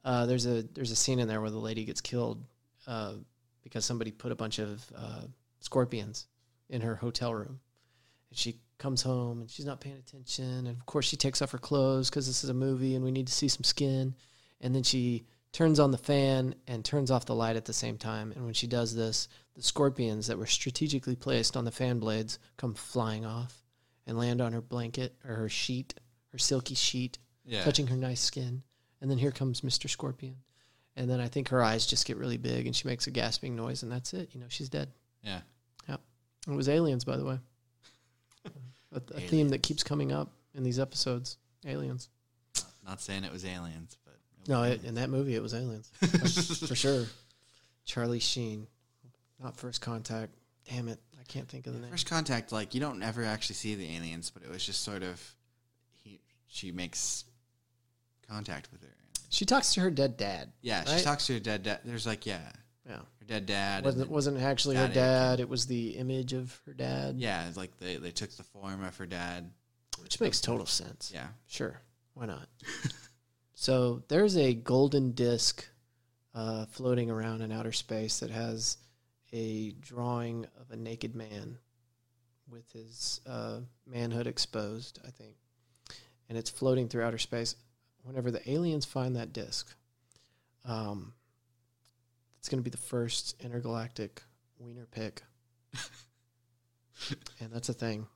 Uh, 0.05 0.27
there's 0.27 0.47
a 0.47 0.63
there's 0.63 0.91
a 0.91 0.97
scene 0.97 1.21
in 1.21 1.29
there 1.29 1.41
where 1.41 1.51
the 1.51 1.59
lady 1.59 1.85
gets 1.85 2.01
killed 2.01 2.43
uh, 2.87 3.13
because 3.63 3.85
somebody 3.85 4.11
put 4.11 4.33
a 4.33 4.37
bunch 4.37 4.59
of 4.59 4.85
uh, 4.97 5.21
scorpions 5.61 6.27
in 6.69 6.81
her 6.83 6.97
hotel 6.97 7.35
room, 7.35 7.61
and 8.31 8.39
she 8.39 8.61
comes 8.79 9.03
home 9.03 9.41
and 9.41 9.51
she's 9.51 9.67
not 9.67 9.81
paying 9.81 9.97
attention, 9.99 10.67
and 10.67 10.77
of 10.77 10.87
course 10.87 11.07
she 11.07 11.17
takes 11.17 11.43
off 11.43 11.51
her 11.53 11.59
clothes 11.59 12.09
because 12.11 12.27
this 12.27 12.43
is 12.45 12.51
a 12.51 12.55
movie 12.55 12.95
and 12.95 13.05
we 13.05 13.11
need 13.11 13.27
to 13.27 13.33
see 13.33 13.49
some 13.49 13.65
skin, 13.65 14.15
and 14.61 14.75
then 14.75 14.83
she 14.83 15.27
turns 15.53 15.81
on 15.81 15.91
the 15.91 15.99
fan 15.99 16.55
and 16.69 16.85
turns 16.85 17.11
off 17.11 17.27
the 17.27 17.35
light 17.35 17.57
at 17.57 17.65
the 17.65 17.73
same 17.73 17.99
time, 17.99 18.33
and 18.33 18.45
when 18.45 18.55
she 18.55 18.67
does 18.67 18.95
this, 18.95 19.29
the 19.55 19.63
scorpions 19.63 20.29
that 20.29 20.39
were 20.39 20.47
strategically 20.47 21.17
placed 21.17 21.57
on 21.57 21.65
the 21.65 21.71
fan 21.73 21.99
blades 21.99 22.39
come 22.57 22.73
flying 22.75 23.27
off 23.27 23.65
and 24.07 24.17
land 24.17 24.41
on 24.41 24.53
her 24.53 24.61
blanket 24.61 25.15
or 25.29 25.35
her 25.35 25.49
sheet, 25.49 25.95
her 26.33 26.39
silky 26.39 26.75
sheet, 26.75 27.19
Yeah. 27.45 27.65
touching 27.65 27.89
her 27.89 27.97
nice 27.97 28.21
skin. 28.21 28.63
And 29.01 29.11
then 29.11 29.19
here 29.19 29.33
comes 29.33 29.63
Mr. 29.63 29.89
Scorpion. 29.91 30.37
And 30.95 31.09
then 31.11 31.21
I 31.21 31.29
think 31.29 31.49
her 31.49 31.63
eyes 31.63 31.87
just 31.87 32.07
get 32.07 32.17
really 32.17 32.37
big 32.37 32.67
and 32.67 32.77
she 32.77 32.87
makes 32.87 33.07
a 33.07 33.11
gasping 33.11 33.57
noise, 33.57 33.83
and 33.83 33.91
that's 33.91 34.15
it. 34.15 34.31
You 34.35 34.41
know, 34.41 34.47
she's 34.49 34.69
dead. 34.69 34.93
Yeah. 35.23 35.41
Yeah. 35.89 35.97
It 36.49 36.55
was 36.55 36.69
aliens, 36.69 37.05
by 37.05 37.17
the 37.17 37.25
way. 37.25 37.39
a, 38.93 39.01
a 39.15 39.21
theme 39.21 39.49
that 39.51 39.63
keeps 39.63 39.83
coming 39.83 40.13
up 40.13 40.33
in 40.55 40.63
these 40.63 40.79
episodes 40.79 41.37
aliens. 41.67 42.09
Not 42.87 43.01
saying 43.01 43.25
it 43.25 43.33
was 43.33 43.45
aliens, 43.45 43.97
but 44.05 44.15
it 44.43 44.49
No, 44.49 44.61
was 44.63 44.71
it, 44.73 44.85
in 44.85 44.95
that 44.95 45.11
movie 45.11 45.35
it 45.35 45.43
was 45.43 45.55
aliens 45.55 45.91
for 46.67 46.75
sure. 46.75 47.07
Charlie 47.85 48.21
Sheen, 48.21 48.67
not 49.43 49.57
First 49.57 49.81
Contact. 49.81 50.33
Damn 50.69 50.89
it, 50.89 50.99
I 51.19 51.25
can't 51.25 51.49
think 51.49 51.67
of 51.67 51.73
the 51.75 51.81
name. 51.81 51.91
First 51.91 52.09
contact, 52.09 52.53
like 52.53 52.75
you 52.75 52.81
don't 52.81 53.03
ever 53.03 53.25
actually 53.25 53.57
see 53.57 53.75
the 53.75 53.97
aliens, 53.97 54.31
but 54.31 54.43
it 54.43 54.51
was 54.51 54.65
just 54.65 54.83
sort 54.83 55.03
of 55.03 55.21
he 56.03 56.21
she 56.49 56.73
makes 56.73 57.25
contact 58.29 58.69
with 58.73 58.83
her. 58.83 58.89
She 59.29 59.45
talks 59.45 59.75
to 59.75 59.81
her 59.81 59.91
dead 59.91 60.17
dad. 60.17 60.51
Yeah, 60.63 60.85
she 60.85 61.03
talks 61.05 61.27
to 61.27 61.35
her 61.35 61.41
dead 61.41 61.63
dad. 61.63 61.81
There's 61.85 62.07
like 62.07 62.27
yeah, 62.27 62.51
Yeah, 62.89 62.97
her 62.97 63.25
dead 63.27 63.47
dad. 63.47 63.85
wasn't 63.85 64.05
then- 64.05 64.11
wasn't 64.13 64.41
actually 64.41 64.77
her 64.77 64.87
Dad 64.89 64.95
dad. 64.95 65.41
It 65.41 65.49
was 65.49 65.67
the 65.67 65.91
image 65.97 66.33
of 66.33 66.59
her 66.67 66.73
dad. 66.73 67.17
yeah, 67.19 67.47
it's 67.47 67.57
like 67.57 67.79
they 67.79 67.97
they 67.97 68.11
took 68.11 68.31
the 68.33 68.43
form 68.43 68.83
of 68.83 68.97
her 68.97 69.07
dad. 69.07 69.51
which 70.03 70.21
makes 70.21 70.41
total 70.41 70.67
sense. 70.67 71.11
Yeah, 71.15 71.29
Sure, 71.47 71.81
why 72.15 72.27
not? 72.27 72.49
so 73.55 74.03
there's 74.09 74.37
a 74.37 74.55
golden 74.55 75.13
disc 75.13 75.67
uh, 76.35 76.65
floating 76.67 77.11
around 77.11 77.43
in 77.43 77.53
outer 77.53 77.73
space 77.73 78.21
that 78.21 78.31
has 78.31 78.79
a 79.33 79.73
drawing 79.73 80.47
of 80.59 80.71
a 80.71 80.77
naked 80.77 81.15
man 81.15 81.59
with 82.49 82.71
his 82.73 83.21
uh, 83.27 83.61
manhood 83.87 84.27
exposed, 84.27 84.99
I 85.07 85.11
think, 85.11 85.37
and 86.29 86.39
it's 86.39 86.51
floating 86.51 86.89
through 86.89 87.05
outer 87.05 87.19
space. 87.19 87.55
Whenever 88.03 88.31
the 88.31 88.51
aliens 88.51 88.87
find 88.87 89.15
that 89.17 89.33
disc, 89.35 89.73
um, 90.65 91.13
it's 92.41 92.49
going 92.49 92.59
to 92.59 92.65
be 92.65 92.71
the 92.71 92.77
first 92.77 93.37
intergalactic 93.41 94.23
wiener 94.59 94.87
pick, 94.91 95.23
and 97.41 97.53
that's 97.53 97.69
a 97.69 97.73
thing. 97.75 98.07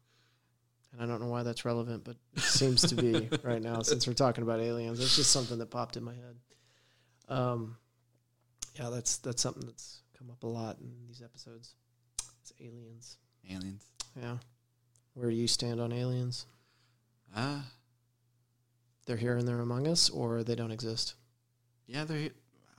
And 0.93 1.03
I 1.03 1.07
don't 1.07 1.21
know 1.21 1.29
why 1.29 1.43
that's 1.43 1.65
relevant, 1.65 2.05
but 2.05 2.17
it 2.35 2.43
seems 2.43 2.83
to 2.83 2.95
be 2.95 3.29
right 3.43 3.61
now 3.63 3.83
since 3.83 4.07
we're 4.07 4.13
talking 4.15 4.43
about 4.43 4.61
aliens. 4.61 5.01
It's 5.01 5.17
just 5.17 5.31
something 5.31 5.59
that 5.59 5.71
popped 5.71 5.97
in 5.97 6.05
my 6.05 6.15
head. 6.15 6.37
Um, 7.29 7.77
yeah, 8.79 8.91
that's 8.91 9.19
that's 9.19 9.43
something 9.43 9.67
that's 9.67 10.01
come 10.19 10.31
up 10.31 10.43
a 10.43 10.47
lot 10.47 10.79
in 10.81 10.93
these 11.07 11.23
episodes. 11.23 11.75
It's 12.41 12.53
aliens. 12.61 13.19
aliens. 13.51 13.85
Yeah. 14.21 14.37
Where 15.15 15.31
do 15.31 15.37
you 15.37 15.47
stand 15.49 15.81
on 15.81 15.93
aliens? 15.93 16.47
Uh 17.35 17.61
They're 19.07 19.17
here 19.17 19.37
and 19.37 19.47
they're 19.49 19.61
among 19.61 19.89
us, 19.89 20.11
or 20.11 20.45
they 20.45 20.55
don't 20.55 20.71
exist. 20.73 21.15
yeah, 21.87 22.05
they're. 22.05 22.31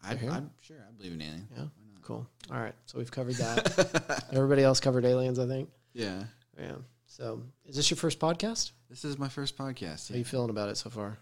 I? 0.06 0.38
I'm 0.38 0.52
sure 0.62 0.78
I 0.88 0.92
believe 0.98 1.14
in 1.14 1.22
aliens. 1.22 1.48
Yeah. 1.56 1.66
Cool. 2.02 2.28
All 2.52 2.60
right. 2.60 2.76
So 2.86 2.98
we've 3.00 3.12
covered 3.12 3.36
that. 3.36 4.26
Everybody 4.32 4.64
else 4.64 4.80
covered 4.80 5.06
aliens, 5.06 5.40
I 5.40 5.48
think. 5.48 5.70
yeah, 5.94 6.24
Yeah. 6.60 6.76
So 7.08 7.42
is 7.66 7.76
this 7.76 7.90
your 7.90 7.98
first 7.98 8.20
podcast? 8.20 8.72
this 8.90 9.04
is 9.06 9.18
my 9.18 9.30
first 9.30 9.58
podcast. 9.58 10.10
How 10.10 10.16
are 10.16 10.18
you 10.18 10.26
feeling 10.26 10.50
about 10.50 10.70
it 10.70 10.78
so 10.78 10.90
far? 10.90 11.18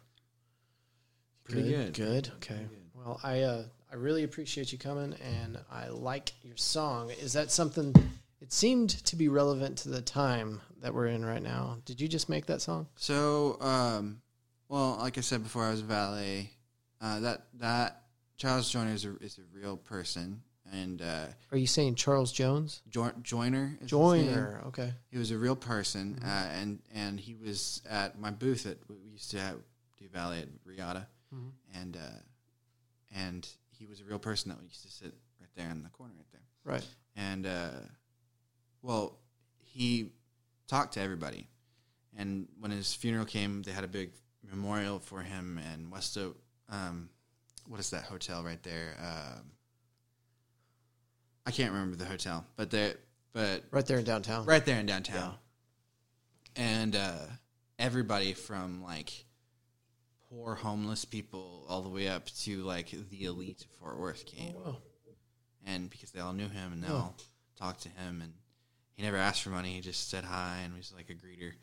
Pretty 1.43 1.69
good. 1.69 1.93
Good. 1.93 2.27
Okay. 2.35 2.55
Pretty 2.55 2.65
good. 2.67 2.79
Well, 2.95 3.19
I 3.23 3.41
uh, 3.41 3.63
I 3.91 3.95
really 3.95 4.23
appreciate 4.23 4.71
you 4.71 4.77
coming, 4.77 5.13
and 5.21 5.57
I 5.71 5.87
like 5.89 6.31
your 6.41 6.57
song. 6.57 7.11
Is 7.11 7.33
that 7.33 7.51
something? 7.51 7.93
It 8.41 8.51
seemed 8.51 8.89
to 9.05 9.15
be 9.15 9.27
relevant 9.29 9.77
to 9.79 9.89
the 9.89 10.01
time 10.01 10.61
that 10.81 10.93
we're 10.93 11.07
in 11.07 11.23
right 11.25 11.41
now. 11.43 11.77
Did 11.85 12.01
you 12.01 12.07
just 12.07 12.27
make 12.29 12.45
that 12.47 12.61
song? 12.61 12.87
So, 12.95 13.57
um, 13.61 14.21
well, 14.67 14.97
like 14.99 15.17
I 15.17 15.21
said 15.21 15.43
before, 15.43 15.63
I 15.63 15.71
was 15.71 15.81
a 15.81 15.85
valet. 15.85 16.49
Uh, 17.01 17.19
that 17.21 17.45
that 17.59 18.02
Charles 18.43 18.69
Joyner 18.69 18.91
is 18.93 19.05
a, 19.05 19.15
is 19.21 19.37
a 19.37 19.57
real 19.57 19.77
person, 19.77 20.41
and 20.73 21.01
uh, 21.01 21.27
Are 21.53 21.57
you 21.57 21.65
saying 21.65 21.95
Charles 21.95 22.29
Jones? 22.33 22.81
jo- 22.89 23.13
Joyner. 23.21 23.77
Joiner. 23.85 24.61
Okay. 24.67 24.91
He 25.09 25.17
was 25.17 25.31
a 25.31 25.37
real 25.37 25.55
person, 25.55 26.15
Mm-hmm. 26.19 26.25
uh, 26.29 26.59
and 26.61 26.79
and 26.93 27.17
he 27.21 27.35
was 27.35 27.81
at 27.89 28.19
my 28.19 28.31
booth 28.31 28.65
at 28.65 28.77
we 28.89 28.97
used 29.11 29.31
to 29.31 29.39
have, 29.39 29.55
do 29.97 30.09
valet 30.11 30.41
at 30.41 30.49
Reata, 30.67 31.05
Mhm. 31.33 31.51
and 31.73 31.95
uh, 31.95 32.19
and 33.15 33.47
he 33.69 33.85
was 33.85 34.01
a 34.01 34.03
real 34.03 34.19
person 34.19 34.49
that 34.49 34.59
we 34.59 34.65
used 34.65 34.83
to 34.83 34.91
sit 34.91 35.13
right 35.39 35.49
there 35.55 35.69
in 35.69 35.81
the 35.81 35.89
corner 35.89 36.13
right 36.17 36.31
there. 36.33 36.41
Right. 36.65 36.87
and 37.15 37.45
uh, 37.47 37.69
well, 38.81 39.19
he 39.57 40.11
talked 40.67 40.95
to 40.95 40.99
everybody. 41.01 41.47
And 42.17 42.47
when 42.59 42.71
his 42.71 42.93
funeral 42.93 43.25
came, 43.25 43.63
they 43.63 43.71
had 43.71 43.83
a 43.85 43.87
big 43.87 44.11
memorial 44.51 44.99
for 44.99 45.21
him 45.21 45.59
and 45.71 45.91
Westo. 45.91 46.35
Um, 46.69 47.09
what 47.67 47.79
is 47.79 47.89
that 47.91 48.03
hotel 48.03 48.43
right 48.43 48.61
there? 48.63 48.95
Um, 48.99 49.51
I 51.45 51.51
can't 51.51 51.71
remember 51.73 51.95
the 51.95 52.05
hotel, 52.05 52.45
but 52.55 52.69
they 52.71 52.93
but 53.33 53.63
Right 53.71 53.85
there 53.85 53.97
in 53.99 54.05
downtown. 54.05 54.45
right 54.45 54.63
there 54.65 54.79
in 54.79 54.85
downtown. 54.85 55.35
And 56.55 56.95
uh, 56.95 57.17
everybody 57.79 58.33
from 58.33 58.83
like 58.83 59.25
poor 60.29 60.55
homeless 60.55 61.03
people 61.05 61.65
all 61.67 61.81
the 61.81 61.89
way 61.89 62.07
up 62.07 62.27
to 62.43 62.63
like 62.63 62.91
the 63.09 63.25
elite 63.25 63.61
of 63.61 63.67
Fort 63.79 63.99
Worth 63.99 64.25
came 64.25 64.53
Oh, 64.65 64.77
and 65.65 65.89
because 65.89 66.11
they 66.11 66.19
all 66.19 66.33
knew 66.33 66.47
him 66.47 66.73
and 66.73 66.83
they 66.83 66.87
Oh. 66.89 66.95
all 66.95 67.15
talked 67.57 67.81
to 67.83 67.89
him 67.89 68.21
and 68.21 68.33
he 68.95 69.03
never 69.03 69.17
asked 69.17 69.41
for 69.43 69.49
money 69.49 69.73
he 69.73 69.81
just 69.81 70.09
said 70.09 70.23
hi 70.23 70.59
and 70.63 70.75
was 70.75 70.93
like 70.95 71.09
a 71.09 71.13
greeter 71.13 71.53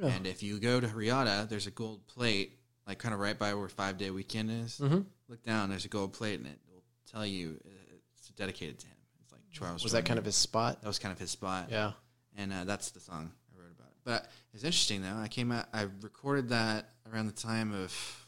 yeah. 0.00 0.08
and 0.08 0.26
if 0.26 0.42
you 0.42 0.58
go 0.60 0.80
to 0.80 0.86
Reata 0.86 1.48
there's 1.48 1.66
a 1.66 1.70
gold 1.72 2.06
plate 2.06 2.58
like 2.86 2.98
kind 2.98 3.14
of 3.14 3.20
right 3.20 3.38
by 3.38 3.54
where 3.54 3.68
five 3.68 3.98
day 3.98 4.10
weekend 4.10 4.50
is 4.50 4.78
Mhm. 4.82 5.04
look 5.28 5.42
down 5.44 5.68
there's 5.70 5.84
a 5.84 5.88
gold 5.88 6.12
plate 6.12 6.38
and 6.38 6.46
it 6.48 6.58
will 6.72 6.82
tell 7.10 7.24
you 7.26 7.60
uh, 7.64 7.94
it's 8.16 8.28
dedicated 8.30 8.78
to 8.80 8.86
him 8.86 8.96
it's 9.22 9.32
like 9.32 9.42
Charles 9.50 9.82
Was 9.82 9.92
that 9.92 10.04
kind 10.04 10.18
of 10.18 10.24
his 10.24 10.36
spot? 10.36 10.80
that 10.82 10.88
was 10.88 10.98
kind 10.98 11.12
of 11.12 11.18
his 11.18 11.30
spot 11.30 11.68
Yeah. 11.70 11.92
and 12.36 12.52
uh, 12.52 12.64
that's 12.64 12.90
the 12.90 13.00
song 13.00 13.32
I 13.54 13.60
wrote 13.60 13.70
about 13.72 13.88
it. 13.88 13.96
but 14.04 14.30
it's 14.52 14.64
interesting 14.64 15.02
though 15.02 15.16
I 15.16 15.28
came 15.28 15.52
out 15.52 15.66
I 15.72 15.82
recorded 16.00 16.48
that 16.50 16.90
around 17.12 17.26
the 17.26 17.32
time 17.32 17.72
of 17.72 18.26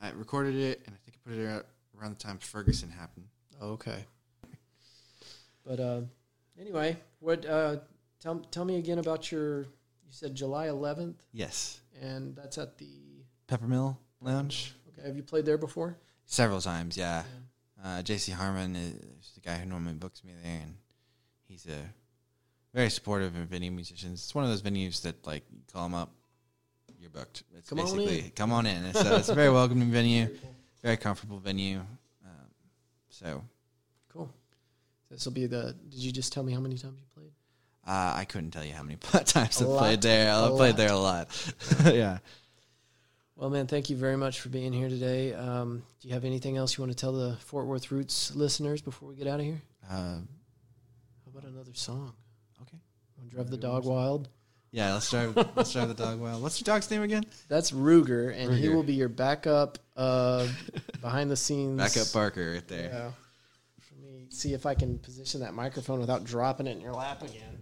I 0.00 0.10
recorded 0.10 0.54
it 0.54 0.82
and 0.86 0.94
I 0.94 0.98
think 1.04 1.16
I 1.18 1.28
put 1.30 1.38
it 1.38 1.46
out 1.48 1.66
around 1.98 2.10
the 2.10 2.22
time 2.22 2.38
Ferguson 2.38 2.90
happened 2.90 3.26
Okay. 3.60 4.04
But 5.64 5.80
uh, 5.80 6.00
anyway, 6.58 6.96
what? 7.18 7.44
Uh, 7.44 7.78
tell 8.20 8.38
tell 8.50 8.64
me 8.64 8.76
again 8.78 8.98
about 8.98 9.30
your. 9.30 9.62
You 9.62 10.12
said 10.14 10.34
July 10.34 10.68
11th, 10.68 11.16
yes 11.32 11.80
and 12.00 12.34
that's 12.34 12.56
at 12.56 12.78
the. 12.78 12.86
Peppermill 13.48 13.96
Lounge. 14.20 14.74
Okay, 14.92 15.06
have 15.06 15.16
you 15.16 15.22
played 15.22 15.46
there 15.46 15.58
before? 15.58 15.96
Several 16.26 16.60
times, 16.60 16.96
yeah. 16.96 17.22
Uh, 17.82 18.02
JC 18.02 18.32
Harmon 18.32 18.76
is 18.76 19.32
the 19.34 19.40
guy 19.40 19.54
who 19.56 19.66
normally 19.66 19.94
books 19.94 20.22
me 20.24 20.32
there, 20.42 20.52
and 20.62 20.74
he's 21.46 21.66
a 21.66 21.78
very 22.74 22.90
supportive 22.90 23.34
of 23.36 23.46
venue 23.48 23.70
musicians. 23.70 24.20
It's 24.24 24.34
one 24.34 24.44
of 24.44 24.50
those 24.50 24.62
venues 24.62 25.00
that, 25.02 25.26
like, 25.26 25.44
you 25.50 25.60
call 25.72 25.86
him 25.86 25.94
up, 25.94 26.10
you're 27.00 27.10
booked. 27.10 27.44
It's 27.56 27.70
Come 27.70 27.78
on 27.80 27.84
basically 27.86 28.18
in. 28.26 28.30
come 28.32 28.52
on 28.52 28.66
in. 28.66 28.92
So 28.92 29.16
it's 29.16 29.28
a 29.28 29.34
very 29.34 29.50
welcoming 29.50 29.90
venue, 29.90 30.28
very 30.82 30.96
comfortable 30.96 31.38
venue. 31.38 31.78
Um, 31.78 32.48
so 33.08 33.44
Cool. 34.12 34.28
This 35.10 35.24
will 35.24 35.32
be 35.32 35.46
the. 35.46 35.74
Did 35.88 36.00
you 36.00 36.10
just 36.12 36.32
tell 36.32 36.42
me 36.42 36.52
how 36.52 36.60
many 36.60 36.76
times 36.76 36.98
you 36.98 37.06
played? 37.14 37.30
uh, 37.86 38.12
I 38.16 38.24
couldn't 38.26 38.50
tell 38.50 38.64
you 38.64 38.72
how 38.74 38.82
many 38.82 38.96
times 39.24 39.62
I 39.62 39.64
played 39.64 40.02
there. 40.02 40.34
I 40.34 40.48
played 40.48 40.76
there 40.76 40.90
a 40.92 40.96
lot. 40.98 41.28
yeah. 41.86 42.18
Well, 43.38 43.50
man, 43.50 43.68
thank 43.68 43.88
you 43.88 43.96
very 43.96 44.16
much 44.16 44.40
for 44.40 44.48
being 44.48 44.72
here 44.72 44.88
today. 44.88 45.32
Um, 45.32 45.84
do 46.00 46.08
you 46.08 46.14
have 46.14 46.24
anything 46.24 46.56
else 46.56 46.76
you 46.76 46.82
want 46.82 46.90
to 46.90 47.00
tell 47.00 47.12
the 47.12 47.36
Fort 47.36 47.66
Worth 47.66 47.92
Roots 47.92 48.34
listeners 48.34 48.82
before 48.82 49.08
we 49.08 49.14
get 49.14 49.28
out 49.28 49.38
of 49.38 49.46
here? 49.46 49.62
Uh, 49.88 49.94
How 49.94 50.24
about 51.28 51.44
another 51.44 51.70
song? 51.72 52.14
okay. 52.62 52.78
Want 53.16 53.30
to 53.30 53.36
drive 53.36 53.48
the 53.48 53.56
dog 53.56 53.84
wild? 53.84 54.28
Yeah, 54.72 54.92
let's 54.94 55.08
drive. 55.08 55.36
let's 55.54 55.72
drive 55.72 55.86
the 55.86 55.94
dog 55.94 56.18
wild. 56.18 56.42
What's 56.42 56.60
your 56.60 56.64
dog's 56.64 56.90
name 56.90 57.02
again? 57.02 57.26
That's 57.46 57.70
Ruger, 57.70 58.36
and 58.36 58.52
he 58.52 58.70
will 58.70 58.82
be 58.82 58.94
your 58.94 59.08
backup 59.08 59.78
uh, 59.96 60.48
behind 61.00 61.30
the 61.30 61.36
scenes. 61.36 61.78
Backup 61.78 62.12
Barker 62.12 62.54
right 62.54 62.66
there. 62.66 62.90
Yeah. 62.92 63.10
Let 63.92 64.02
me 64.02 64.26
see 64.30 64.52
if 64.52 64.66
I 64.66 64.74
can 64.74 64.98
position 64.98 65.42
that 65.42 65.54
microphone 65.54 66.00
without 66.00 66.24
dropping 66.24 66.66
it 66.66 66.72
in 66.72 66.80
your 66.80 66.92
lap 66.92 67.22
again. 67.22 67.57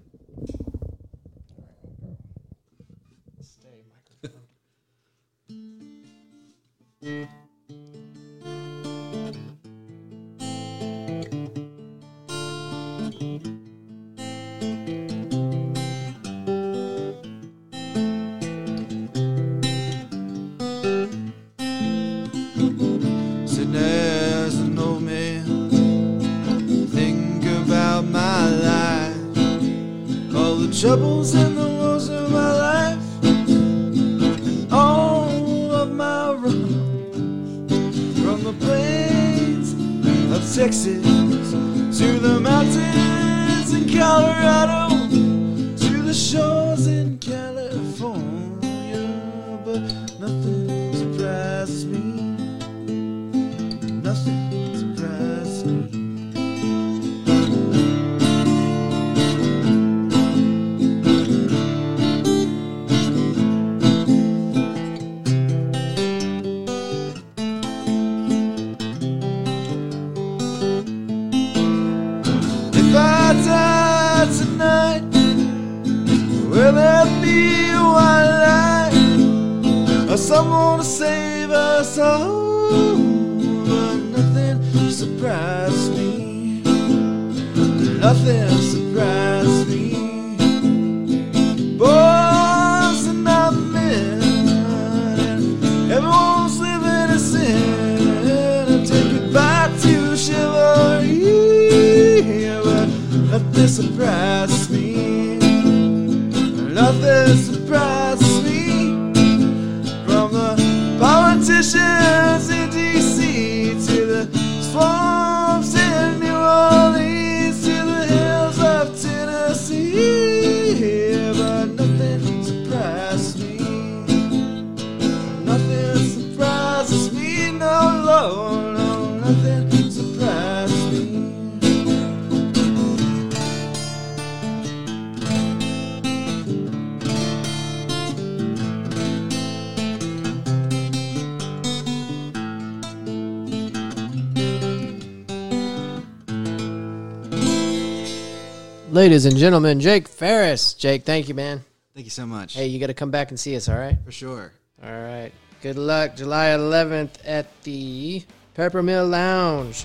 ladies 148.96 149.26
and 149.26 149.36
gentlemen, 149.36 149.78
Jake 149.78 150.08
Ferris. 150.08 150.72
Jake, 150.72 151.04
thank 151.04 151.28
you, 151.28 151.34
man. 151.34 151.62
Thank 151.94 152.06
you 152.06 152.10
so 152.10 152.24
much. 152.24 152.54
Hey, 152.54 152.66
you 152.66 152.80
got 152.80 152.86
to 152.86 152.94
come 152.94 153.10
back 153.10 153.28
and 153.30 153.38
see 153.38 153.54
us, 153.54 153.68
all 153.68 153.76
right? 153.76 153.98
For 154.06 154.10
sure. 154.10 154.52
All 154.82 154.90
right. 154.90 155.30
Good 155.60 155.76
luck, 155.76 156.16
July 156.16 156.46
11th 156.46 157.10
at 157.24 157.46
the 157.62 158.24
Peppermill 158.56 159.08
Lounge. 159.08 159.84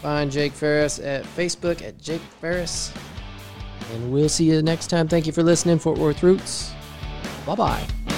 Find 0.00 0.32
Jake 0.32 0.52
Ferris 0.52 0.98
at 0.98 1.24
Facebook 1.24 1.86
at 1.86 1.98
Jake 1.98 2.22
Ferris. 2.40 2.90
And 3.92 4.10
we'll 4.10 4.30
see 4.30 4.44
you 4.44 4.62
next 4.62 4.86
time. 4.86 5.08
Thank 5.08 5.26
you 5.26 5.32
for 5.32 5.42
listening, 5.42 5.78
Fort 5.78 5.98
Worth 5.98 6.22
Roots. 6.22 6.72
Bye 7.44 7.54
bye. 7.54 8.17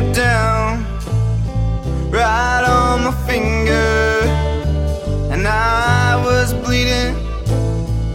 down 0.00 0.84
right 2.10 2.64
on 2.66 3.04
my 3.04 3.12
finger, 3.28 4.22
and 5.32 5.46
I 5.46 6.16
was 6.24 6.52
bleeding 6.52 7.14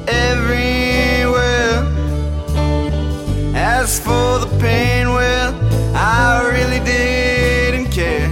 everywhere. 0.08 1.86
As 3.56 3.98
for 3.98 4.40
the 4.40 4.50
pain, 4.60 5.10
well, 5.10 5.54
I 5.96 6.50
really 6.52 6.84
didn't 6.84 7.92
care. 7.92 8.30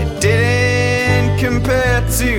It 0.00 0.20
didn't 0.20 1.38
compare 1.38 2.00
to 2.18 2.32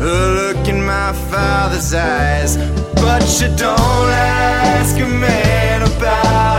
a 0.00 0.12
look 0.38 0.66
in 0.66 0.82
my 0.82 1.12
father's 1.30 1.92
eyes. 1.92 2.56
But 2.94 3.22
you 3.40 3.48
don't 3.56 4.10
ask 4.10 4.96
a 4.98 5.06
man 5.06 5.82
about. 5.82 6.49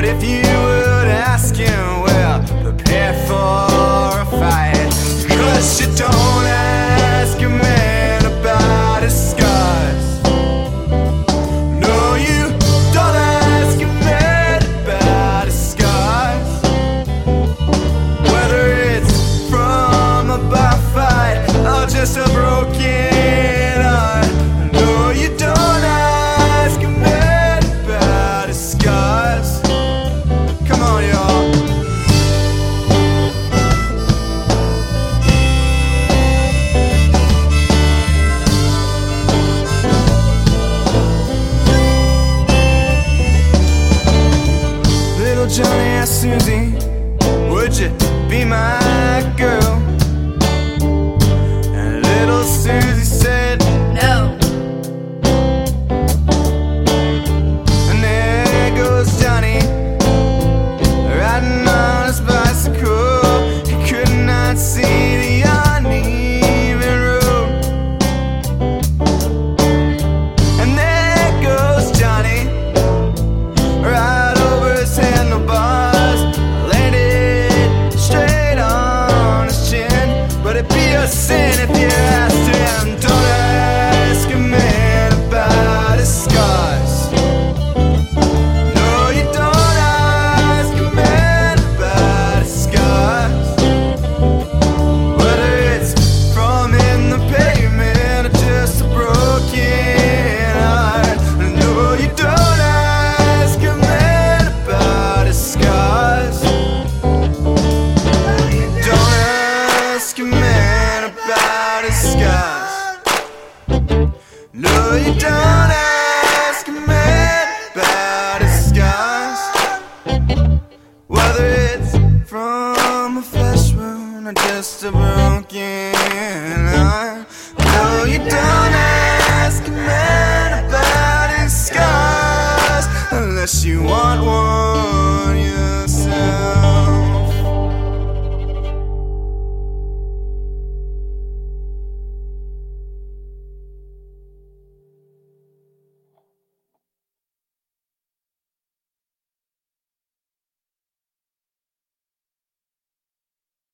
But 0.00 0.08
if 0.08 0.24
you 0.24 0.49